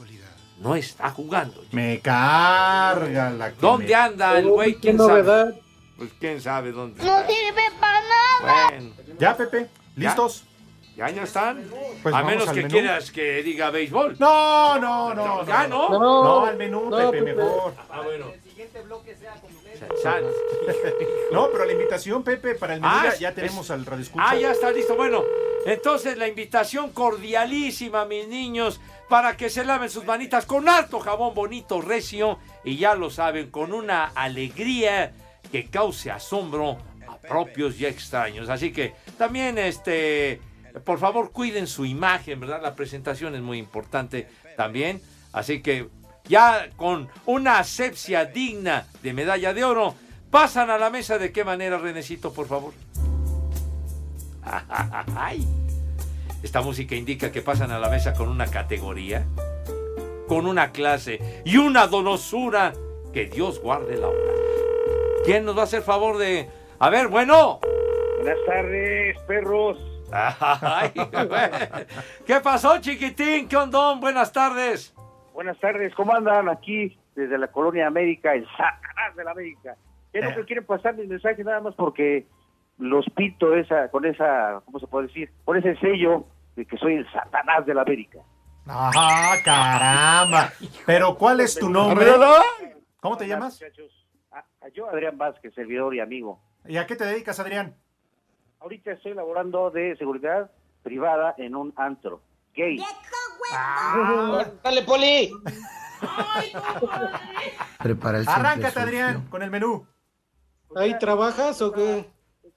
[0.61, 1.63] no está jugando.
[1.71, 4.75] Me carga la que ¿Dónde me- anda el güey?
[4.75, 5.55] ¿Quién sabe?
[5.97, 7.03] Pues quién sabe dónde.
[7.03, 8.69] No sirve para nada.
[8.69, 8.91] Bueno.
[9.19, 9.67] ¿Ya, Pepe?
[9.95, 10.43] ¿Listos?
[10.95, 11.63] ¿Ya, ya están?
[12.03, 12.69] Pues a menos que menú.
[12.69, 14.17] quieras que diga béisbol.
[14.19, 15.45] No, no, no.
[15.47, 15.89] ¿Ya no?
[15.89, 17.35] No, al menú, No, Pepe, Pepe.
[17.35, 17.73] mejor.
[17.89, 18.25] Ah, bueno.
[21.31, 24.03] No, pero la invitación, Pepe, para el menú Ah, ya, ya es- tenemos al Radio
[24.03, 24.23] Escucha.
[24.27, 24.95] Ah, ya está listo.
[24.95, 25.23] Bueno,
[25.65, 28.79] entonces la invitación cordialísima, mis niños,
[29.11, 33.51] para que se laven sus manitas con harto jabón bonito, recio, y ya lo saben,
[33.51, 35.11] con una alegría
[35.51, 36.77] que cause asombro
[37.09, 38.47] a propios y extraños.
[38.47, 40.39] Así que también, este,
[40.85, 42.61] por favor, cuiden su imagen, ¿verdad?
[42.61, 45.01] La presentación es muy importante también.
[45.33, 45.89] Así que
[46.23, 49.93] ya con una asepsia digna de medalla de oro,
[50.29, 52.73] pasan a la mesa de qué manera, Renecito, por favor.
[55.17, 55.45] Ay.
[56.43, 59.25] Esta música indica que pasan a la mesa con una categoría,
[60.27, 62.73] con una clase y una donosura.
[63.13, 64.31] Que Dios guarde la hora.
[65.25, 66.47] ¿Quién nos va a hacer favor de...
[66.79, 67.59] A ver, bueno.
[68.21, 69.77] Buenas tardes, perros.
[70.13, 70.91] Ay,
[72.25, 73.47] ¿Qué pasó, chiquitín?
[73.49, 73.99] ¿Qué ondón?
[73.99, 74.93] Buenas tardes.
[75.33, 79.75] Buenas tardes, ¿cómo andan aquí desde la colonia América, el Satanás de la América?
[80.13, 80.21] ¿Qué Eh.
[80.21, 82.25] es lo que quieren pasar mis mensajes nada más porque
[82.81, 85.31] los pinto esa, con esa, ¿cómo se puede decir?
[85.45, 86.25] Con ese sello
[86.55, 88.19] de que soy el Satanás de la América.
[88.67, 90.51] ¡Ah, caramba!
[90.85, 92.07] Pero, ¿cuál es tu nombre?
[92.99, 93.61] ¿Cómo te llamas?
[93.61, 93.91] muchachos.
[94.31, 96.41] Ah, yo, Adrián Vázquez, servidor y amigo.
[96.65, 97.75] ¿Y a qué te dedicas, Adrián?
[98.59, 100.51] Ahorita estoy laborando de seguridad
[100.83, 102.21] privada en un antro
[102.53, 102.79] gay.
[104.63, 105.31] ¡Dale, Poli!
[107.79, 109.85] Prepara el Arráncate, Adrián, con el menú.
[110.75, 112.09] ¿Ahí trabajas o qué?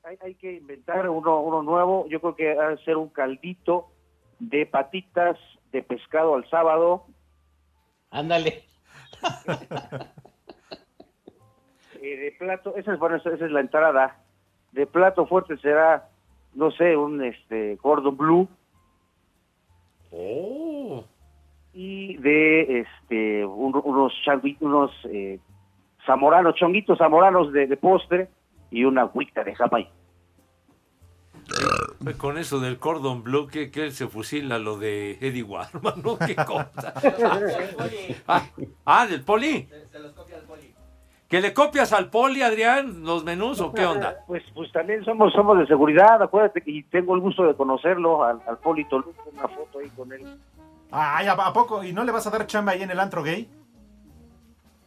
[0.05, 2.07] Hay, hay que inventar uno, uno nuevo.
[2.09, 3.89] Yo creo que ha de ser un caldito
[4.39, 5.39] de patitas
[5.73, 7.05] de pescado al sábado.
[8.11, 8.65] Ándale.
[12.03, 14.19] Eh, de plato, esa es, bueno, esa, es la entrada.
[14.73, 16.09] De plato fuerte será,
[16.55, 18.49] no sé, un este Gordon Blue.
[20.13, 21.03] Oh.
[21.73, 24.13] Y de este un- unos
[24.61, 25.41] unos eh,
[26.05, 28.29] zamoranos, chonguitos zamoranos de, de postre
[28.75, 29.91] y una agüita de Jamaica.
[32.19, 36.19] Con eso del cordon bleu, que, que él se fusila lo de Eddie Warman, ¿no?
[36.19, 36.93] ¿Qué cosa?
[38.29, 38.47] ah,
[38.85, 39.69] ah, del poli.
[41.29, 44.17] ¿Que le copias al poli, Adrián, los menús o qué onda?
[44.27, 48.41] Pues, pues también somos somos de seguridad, acuérdate, y tengo el gusto de conocerlo al,
[48.47, 50.39] al Poli Toluca, una foto ahí con él.
[50.91, 51.83] Ay, ¿a, a poco?
[51.85, 53.49] ¿Y no le vas a dar chamba ahí en el antro gay?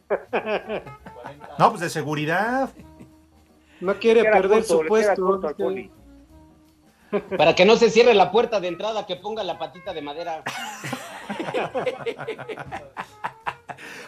[1.58, 2.70] No, pues de seguridad.
[3.80, 5.40] No quiere perder su puesto.
[7.36, 10.42] Para que no se cierre la puerta de entrada, que ponga la patita de madera.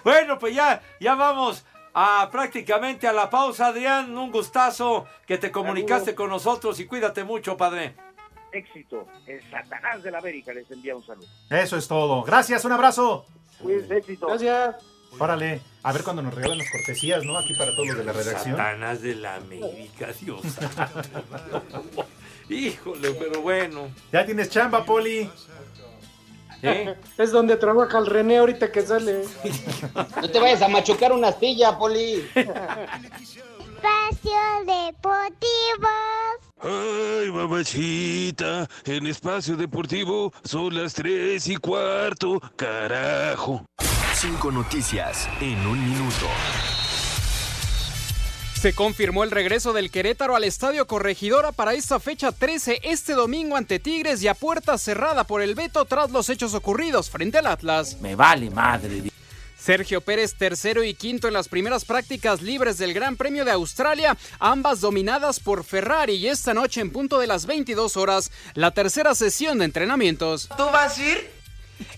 [0.03, 1.65] Bueno, pues ya, ya vamos
[1.95, 4.17] a prácticamente a la pausa, Adrián.
[4.17, 7.95] Un gustazo que te comunicaste con nosotros y cuídate mucho, padre.
[8.53, 11.27] Éxito, el Satanás de la América les envía un saludo.
[11.51, 12.23] Eso es todo.
[12.23, 13.27] Gracias, un abrazo.
[13.63, 14.27] Cuídense, éxito.
[14.27, 14.77] Gracias.
[15.19, 17.39] Órale, a ver cuando nos regalan las cortesías, ¿no?
[17.39, 18.57] Aquí para todos los de la redacción.
[18.57, 20.41] Satanás de la América, Dios.
[22.49, 23.89] Híjole, pero bueno.
[24.13, 25.31] Ya tienes chamba, Poli.
[26.63, 26.95] ¿Eh?
[27.19, 29.25] Es donde trabaja el René ahorita que sale.
[30.21, 32.27] No te vayas a machucar una astilla, Poli.
[32.35, 32.55] Espacio
[34.67, 35.89] Deportivo.
[36.63, 43.65] Ay, mamachita, en espacio deportivo son las tres y cuarto, carajo.
[44.21, 46.27] Cinco noticias en un minuto.
[48.53, 53.57] Se confirmó el regreso del Querétaro al Estadio Corregidora para esta fecha 13 este domingo
[53.57, 57.47] ante Tigres y a puerta cerrada por el veto tras los hechos ocurridos frente al
[57.47, 57.97] Atlas.
[58.03, 59.05] Me vale madre.
[59.59, 64.19] Sergio Pérez tercero y quinto en las primeras prácticas libres del Gran Premio de Australia,
[64.39, 69.15] ambas dominadas por Ferrari y esta noche en punto de las 22 horas, la tercera
[69.15, 70.51] sesión de entrenamientos.
[70.59, 71.40] ¿Tú vas a ir?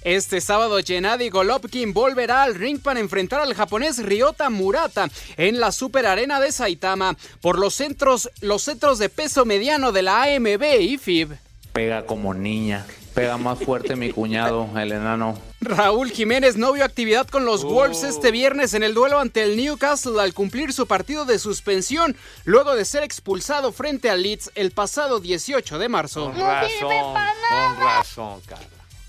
[0.03, 5.72] Este sábado Gennady Golovkin volverá al ring para enfrentar al japonés Ryota Murata en la
[5.72, 10.62] Super Arena de Saitama por los centros, los centros de peso mediano de la AMB
[10.80, 11.37] y FIB.
[11.72, 12.87] Pega como niña.
[13.14, 15.39] Pega más fuerte mi cuñado, el enano.
[15.61, 19.57] Raúl Jiménez no vio actividad con los Wolves este viernes en el duelo ante el
[19.57, 24.70] Newcastle al cumplir su partido de suspensión luego de ser expulsado frente al Leeds el
[24.70, 26.33] pasado 18 de marzo.
[26.33, 27.14] Con razón,
[27.51, 28.62] con razón, cara.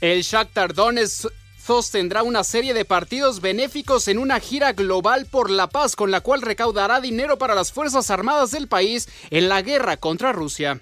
[0.03, 1.27] El Shakhtar Donetsk
[1.57, 6.19] sostendrá una serie de partidos benéficos en una gira global por la paz con la
[6.19, 10.81] cual recaudará dinero para las Fuerzas Armadas del país en la guerra contra Rusia.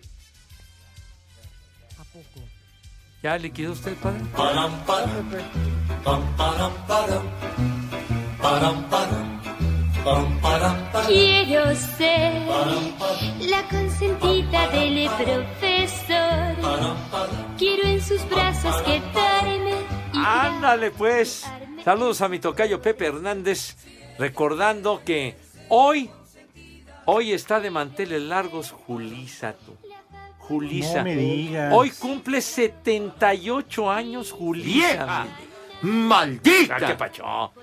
[3.22, 4.22] ¿Ya liquidó usted, padre?
[11.06, 12.42] Quiero ser
[13.42, 15.61] la consentida del profesor.
[20.14, 21.46] Ándale, pues.
[21.84, 23.76] Saludos a mi tocayo Pepe Hernández.
[24.20, 25.36] Recordando que
[25.70, 26.10] hoy,
[27.06, 29.76] hoy está de manteles largos Julisa, tú.
[30.38, 31.00] Julisa.
[31.00, 31.74] No me digas.
[31.74, 35.26] Hoy cumple 78 años Julisa.
[35.82, 36.78] ¡Maldita!
[36.80, 37.54] Ah, ¿Qué pachó?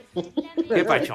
[0.75, 1.15] ¿Qué pachó?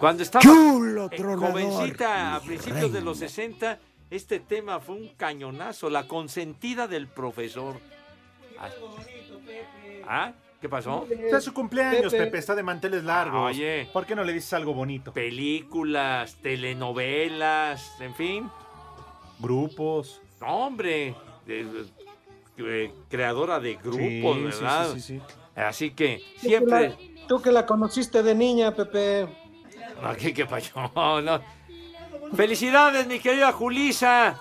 [0.00, 1.52] Cuando estaba Chulo eh, tronador.
[1.52, 3.78] jovencita a principios de los 60,
[4.10, 7.76] este tema fue un cañonazo, la consentida del profesor.
[8.60, 8.68] Ah,
[10.06, 10.32] ¿Ah?
[10.60, 11.06] ¿Qué pasó?
[11.08, 12.38] Está su cumpleaños, Pepe.
[12.38, 13.40] está de manteles largos.
[13.40, 13.88] Ah, oye.
[13.92, 15.12] ¿Por qué no le dices algo bonito?
[15.12, 18.50] Películas, telenovelas, en fin.
[19.38, 20.20] Grupos.
[20.40, 21.14] No, hombre.
[21.46, 24.18] eh, creadora de grupos, Sí,
[24.52, 24.92] sí, ¿verdad?
[24.94, 25.20] sí, sí, sí.
[25.54, 26.88] Así que Tú que siempre.
[26.88, 26.96] la-
[27.28, 29.28] Tú que la conociste de niña, Pepe.
[30.02, 30.90] No, ¿qué, qué pasó?
[31.22, 31.40] No.
[32.34, 34.38] Felicidades, mi querida Julisa.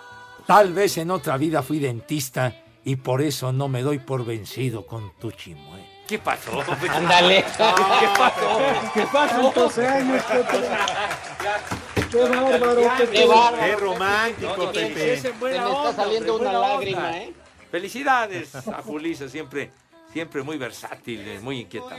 [0.48, 2.54] Tal vez en otra vida fui dentista
[2.88, 5.84] y por eso no me doy por vencido con tu chimuelo.
[6.08, 6.64] ¿Qué pasó?
[6.90, 7.44] Ándale.
[7.44, 8.60] ¿Qué pasó?
[8.94, 9.42] ¿Qué pasó?
[9.42, 10.24] ¿Cuántos años?
[12.10, 12.82] ¡Qué bárbaro!
[13.12, 13.66] Qué bárbaro.
[13.66, 15.18] Qué romántico, Pepe.
[15.18, 17.18] Se me está onda, saliendo una lágrima.
[17.18, 17.34] ¿eh?
[17.70, 19.70] Felicidades a Julisa, siempre,
[20.14, 21.98] siempre muy versátil, eh, muy inquieta.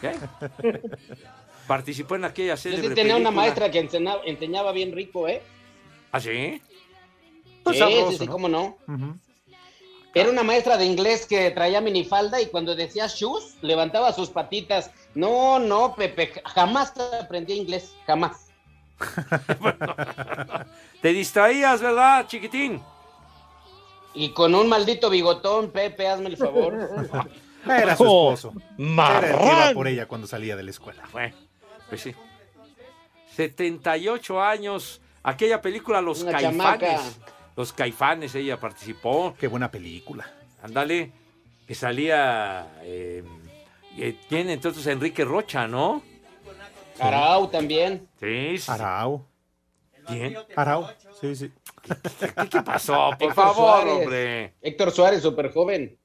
[0.00, 0.12] ¿Qué?
[1.66, 3.42] Participó en aquella Yo célebre sí tenía una película.
[3.42, 5.42] maestra que enseñaba, enseñaba bien rico, ¿eh?
[6.12, 6.62] ¿Ah, sí?
[7.70, 8.78] Sí, sí, sí, cómo no.
[10.14, 14.90] Era una maestra de inglés que traía minifalda y cuando decía shoes, levantaba sus patitas.
[15.14, 16.92] No, no, Pepe, jamás
[17.22, 18.48] aprendí inglés, jamás.
[21.00, 22.82] Te distraías, ¿verdad, chiquitín?
[24.14, 26.74] Y con un maldito bigotón, Pepe, hazme el favor.
[27.66, 28.52] Era su Oh, esposo.
[28.78, 31.02] Era el que iba por ella cuando salía de la escuela.
[31.12, 31.34] Bueno,
[31.88, 32.14] pues sí.
[33.34, 35.00] 78 años.
[35.22, 36.58] Aquella película Los Una Caifanes.
[36.58, 37.00] chamaca.
[37.56, 39.34] Los Caifanes, ella participó.
[39.38, 40.30] Qué buena película.
[40.62, 41.12] Ándale,
[41.66, 42.66] que salía.
[42.82, 43.22] Eh,
[43.98, 46.02] eh, tiene entonces Enrique Rocha, ¿no?
[46.98, 48.08] Arau también.
[48.20, 48.58] Sí.
[48.58, 48.70] sí.
[48.70, 49.26] Arau.
[50.06, 50.36] ¿Quién?
[50.56, 50.88] Arau.
[51.20, 51.52] Sí, sí.
[51.82, 53.10] ¿Qué, qué pasó?
[53.18, 53.92] Por Héctor favor, Suárez.
[53.94, 54.54] hombre.
[54.62, 55.98] Héctor Suárez, súper joven.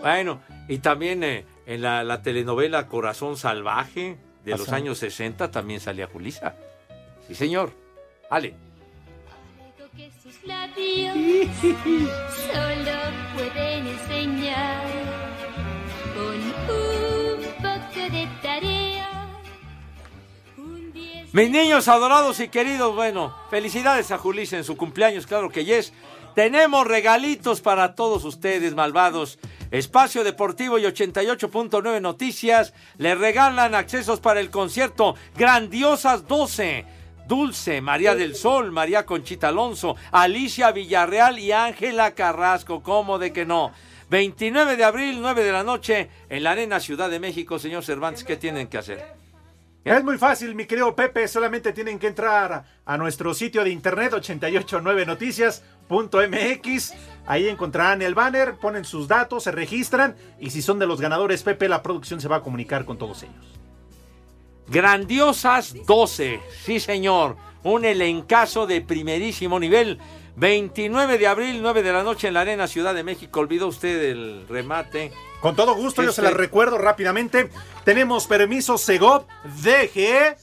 [0.00, 4.76] Bueno, y también eh, en la, la telenovela Corazón Salvaje de los Ajá.
[4.76, 6.56] años 60 también salía Julisa.
[7.28, 7.72] Sí, señor.
[8.28, 8.54] Ale.
[11.62, 12.98] solo
[13.34, 14.84] pueden enseñar
[16.14, 19.28] con un poco de tarea.
[20.56, 25.50] Un diez Mis niños adorados y queridos, bueno, felicidades a Julissa en su cumpleaños, claro
[25.50, 25.92] que yes.
[26.34, 29.38] Tenemos regalitos para todos ustedes, malvados.
[29.70, 37.01] Espacio Deportivo y 88.9 Noticias le regalan accesos para el concierto Grandiosas 12.
[37.32, 42.82] Dulce, María del Sol, María Conchita Alonso, Alicia Villarreal y Ángela Carrasco.
[42.82, 43.72] ¿Cómo de que no?
[44.10, 47.58] 29 de abril, 9 de la noche, en la Arena Ciudad de México.
[47.58, 49.14] Señor Cervantes, ¿qué tienen que hacer?
[49.82, 51.26] Es muy fácil, mi querido Pepe.
[51.26, 56.94] Solamente tienen que entrar a nuestro sitio de internet 889noticias.mx.
[57.24, 61.42] Ahí encontrarán el banner, ponen sus datos, se registran y si son de los ganadores,
[61.42, 63.61] Pepe, la producción se va a comunicar con todos ellos.
[64.68, 66.40] Grandiosas 12.
[66.64, 67.36] Sí, señor.
[67.64, 69.98] Un elencazo de primerísimo nivel.
[70.36, 73.40] 29 de abril, 9 de la noche en la Arena Ciudad de México.
[73.40, 75.12] ¿Olvidó usted el remate?
[75.40, 77.50] Con todo gusto, yo se Este- las recuerdo rápidamente.
[77.84, 79.26] Tenemos permiso Segov
[79.62, 80.36] DG.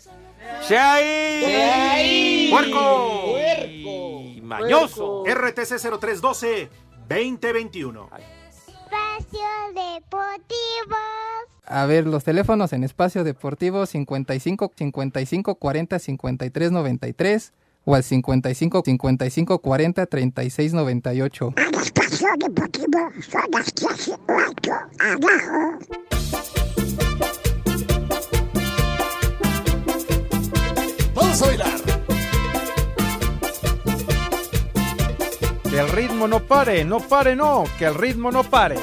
[0.67, 1.41] ¡Se ahí!
[1.45, 2.47] ¡Se ahí!
[2.51, 3.31] ¡Puerco!
[3.31, 4.43] ¡Puerco!
[4.43, 5.23] ¡Mañoso!
[5.25, 6.69] RTC 0312
[7.07, 8.09] 2021.
[8.17, 9.39] Espacio
[9.73, 10.97] Deportivo.
[11.71, 17.53] A ver, los teléfonos en espacio deportivo 55 55 40 53 93
[17.85, 21.53] o al 55 55 40 36 98.
[21.79, 24.19] Espacio Deportivo son las 18
[24.99, 25.79] abajo.
[31.13, 31.79] Vamos a bailar.
[35.69, 38.77] Que el ritmo no pare, no pare, no, que el ritmo no pare.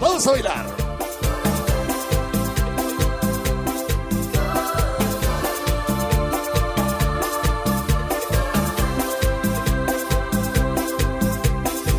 [0.00, 0.66] Vamos a bailar.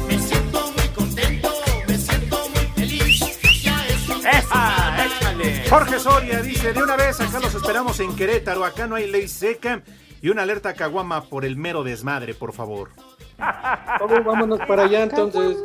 [0.07, 1.49] Me siento muy contento,
[1.87, 3.63] me siento muy feliz.
[3.63, 5.05] Ya es un ¡Eja!
[5.05, 5.69] ¡Échale!
[5.69, 9.27] Jorge Soria dice, de una vez acá los esperamos en Querétaro, acá no hay ley
[9.27, 9.83] seca
[10.23, 12.89] y una alerta caguama por el mero desmadre, por favor.
[13.37, 15.57] Vamos, vámonos para allá entonces.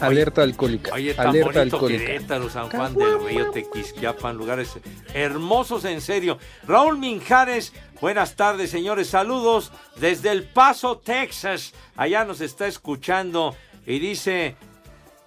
[0.00, 0.94] Alerta alcohólica.
[0.94, 2.04] Oye, tan Alerta bonito alcohólica.
[2.04, 4.76] Querétaro, San Juan del Río, Tequisquiapan, lugares
[5.14, 6.38] hermosos en serio.
[6.66, 11.72] Raúl Minjares, buenas tardes, señores, saludos desde El Paso, Texas.
[11.96, 13.54] Allá nos está escuchando
[13.86, 14.56] y dice,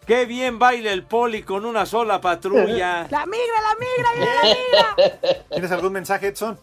[0.05, 3.07] qué bien baila el poli con una sola patrulla.
[3.09, 5.43] La migra, la migra, la migra.
[5.51, 6.59] ¿Tienes algún mensaje, Edson?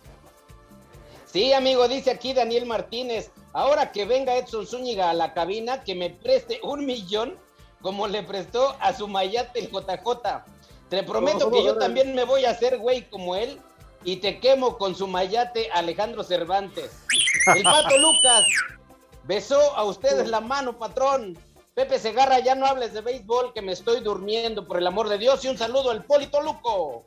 [1.33, 3.31] Sí, amigo, dice aquí Daniel Martínez.
[3.55, 7.39] Ahora que venga Edson Zúñiga a la cabina, que me preste un millón
[7.81, 10.45] como le prestó a su mayate el JJ.
[10.91, 13.59] Te prometo que yo también me voy a hacer güey como él
[14.05, 16.91] y te quemo con su mayate Alejandro Cervantes.
[17.55, 18.45] El pato Lucas
[19.25, 21.39] besó a ustedes la mano, patrón.
[21.75, 25.17] Pepe Segarra, ya no hables de béisbol, que me estoy durmiendo, por el amor de
[25.17, 25.43] Dios.
[25.45, 27.07] Y un saludo al Polito Luco.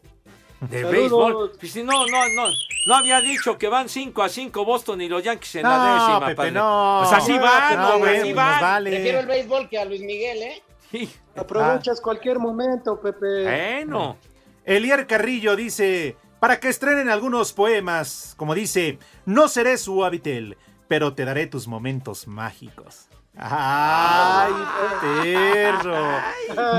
[0.69, 0.91] De Saludos.
[0.91, 1.51] béisbol.
[1.61, 2.47] Si no, no, no.
[2.87, 6.19] No había dicho que van 5 a 5 Boston y los Yankees en la décima,
[6.21, 6.51] Pepe, padre.
[6.51, 6.99] no.
[7.03, 8.61] Pues así van, No, güey, así nos van.
[8.61, 8.89] vale.
[8.91, 11.09] Prefiero el béisbol que a Luis Miguel, ¿eh?
[11.35, 13.43] Aprovechas cualquier momento, Pepe.
[13.43, 14.17] Bueno.
[14.63, 20.57] Elier Carrillo dice, para que estrenen algunos poemas, como dice, no seré su habitel,
[20.87, 23.07] pero te daré tus momentos mágicos.
[23.37, 24.53] ¡Ay,
[25.11, 25.95] perro!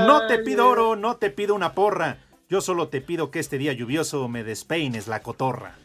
[0.07, 2.17] No te pido oro, no te pido una porra.
[2.49, 5.75] Yo solo te pido que este día lluvioso me despeines la cotorra.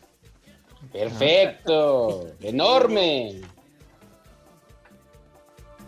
[0.93, 2.29] Perfecto.
[2.41, 3.41] Enorme.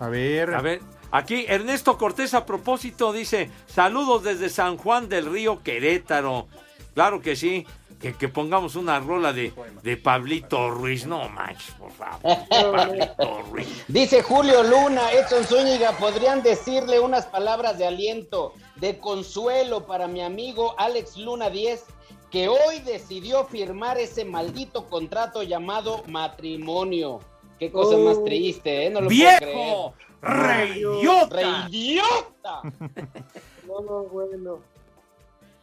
[0.00, 0.54] A ver.
[0.54, 0.80] A ver,
[1.12, 6.48] aquí Ernesto Cortés a propósito dice, saludos desde San Juan del Río Querétaro.
[6.94, 7.66] Claro que sí,
[8.00, 11.06] que, que pongamos una rola de, de Pablito Ruiz.
[11.06, 12.20] No manches, por favor.
[12.50, 13.84] Pablito Ruiz.
[13.88, 20.22] Dice Julio Luna, Edson Zúñiga, ¿podrían decirle unas palabras de aliento, de consuelo para mi
[20.22, 21.84] amigo Alex Luna 10,
[22.30, 27.20] que hoy decidió firmar ese maldito contrato llamado matrimonio?
[27.58, 28.00] Qué cosa Oh.
[28.00, 28.90] más triste, ¿eh?
[28.90, 29.38] No lo ¡Viejo!
[29.40, 31.28] puedo ¡Reidiota!
[31.28, 31.46] creer.
[31.70, 32.62] ¡Reidiota!
[33.66, 34.58] No, no, bueno.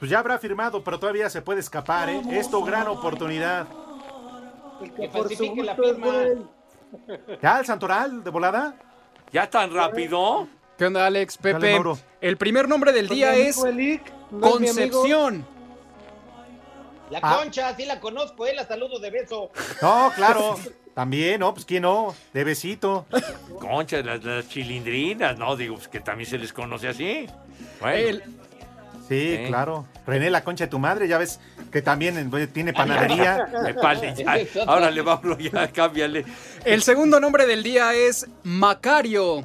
[0.02, 2.20] Pues ya habrá firmado, pero todavía se puede escapar, ¿eh?
[2.32, 3.68] Esto gran oportunidad.
[4.96, 6.24] Que falsifique la firma.
[7.40, 8.74] ¿Ya el Santoral de volada?
[9.32, 10.48] ¿Ya tan rápido?
[10.76, 11.38] ¿Qué onda, Alex?
[11.38, 11.80] Pepe.
[12.20, 13.64] El primer nombre del día es.
[14.40, 15.46] Concepción.
[17.12, 17.38] La Ah.
[17.38, 18.56] concha, sí la conozco, ¿eh?
[18.56, 19.52] La saludo de beso.
[19.84, 20.56] No, claro.
[20.96, 21.54] También, ¿no?
[21.54, 22.16] Pues quién no.
[22.34, 23.06] De besito.
[23.60, 27.28] Concha, las, las chilindrinas, no, digo, pues que también se les conoce así.
[27.80, 28.20] Bueno,
[29.08, 29.86] Sí, claro.
[30.06, 31.40] René, la concha de tu madre, ya ves
[31.72, 33.48] que también tiene panadería.
[34.68, 36.26] Ahora le vamos, ya, cámbiale.
[36.66, 39.44] El segundo nombre del día es Macario.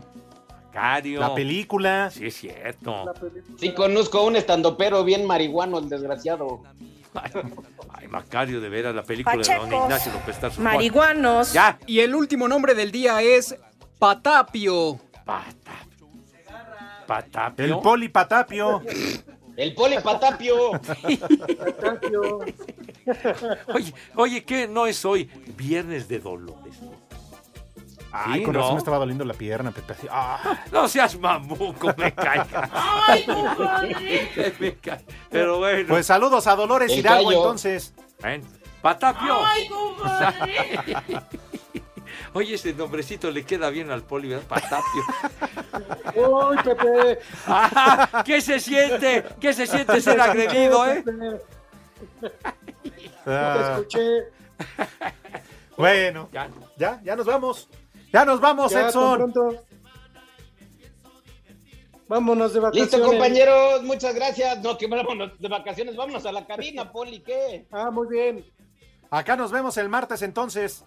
[0.73, 1.21] Cario.
[1.21, 2.11] La película.
[2.11, 3.13] Sí, es cierto.
[3.59, 6.63] Sí conozco a un estandopero bien marihuano, el desgraciado.
[7.15, 9.73] Ay, Macario, de veras, la película de Don.
[9.85, 10.61] Ignacio López Tarso.
[10.61, 11.55] Marihuanos.
[11.55, 11.79] Ya.
[11.87, 13.57] Y el último nombre del día es
[13.99, 15.01] Patapio.
[17.07, 17.65] Patapio.
[17.65, 18.83] El polipatapio.
[19.57, 20.73] El polipatapio.
[23.69, 25.31] Oye, oye, ¿qué no es hoy?
[25.57, 26.77] Viernes de Dolores.
[28.13, 28.61] Ay, Sí, con ¿no?
[28.61, 29.95] razón me estaba doliendo la pierna, Pepe.
[30.11, 30.59] ah.
[30.73, 32.71] No seas mamuco, me caiga.
[34.59, 35.05] Me cae.
[35.31, 35.89] Pero bueno.
[35.89, 37.93] Pues saludos a Dolores Hidalgo, entonces.
[38.23, 38.43] Ven,
[38.81, 39.37] Patapio.
[39.45, 40.55] Ay, compadre.
[42.33, 44.47] Oye, ese nombrecito le queda bien al poli, ¿verdad?
[44.47, 45.03] Patapio.
[46.51, 47.19] Uy, Pepe.
[47.47, 49.25] Ah, ¿Qué se siente?
[49.41, 51.05] ¿Qué se siente ser agredido, eh?
[53.27, 53.55] Ah.
[53.55, 54.23] Te escuché.
[55.77, 56.49] Bueno, Ya.
[56.79, 57.69] ya, ya nos vamos.
[58.13, 59.33] Ya nos vamos, Ya, Edson.
[62.09, 62.93] Vámonos de vacaciones.
[62.93, 64.63] Listo, compañeros, muchas gracias.
[64.63, 67.67] No, que vámonos de vacaciones, vámonos a la cabina, Poli, ¿qué?
[67.73, 68.45] Ah, muy bien.
[69.11, 70.85] Acá nos vemos el martes entonces.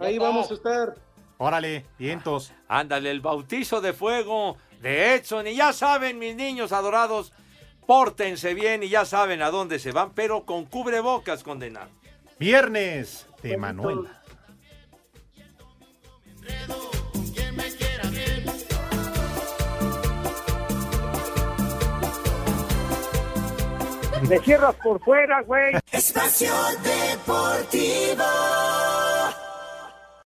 [0.00, 0.24] Ahí está.
[0.26, 0.94] vamos a estar.
[1.38, 2.52] Órale, vientos.
[2.68, 5.46] Ándale, el bautizo de fuego de Edson.
[5.46, 7.32] Y ya saben, mis niños adorados,
[7.86, 11.92] pórtense bien y ya saben a dónde se van, pero con cubrebocas condenados.
[12.38, 14.08] Viernes de Manuel.
[24.28, 25.74] Me cierras por fuera, güey.
[25.90, 28.24] Espacio Deportivo.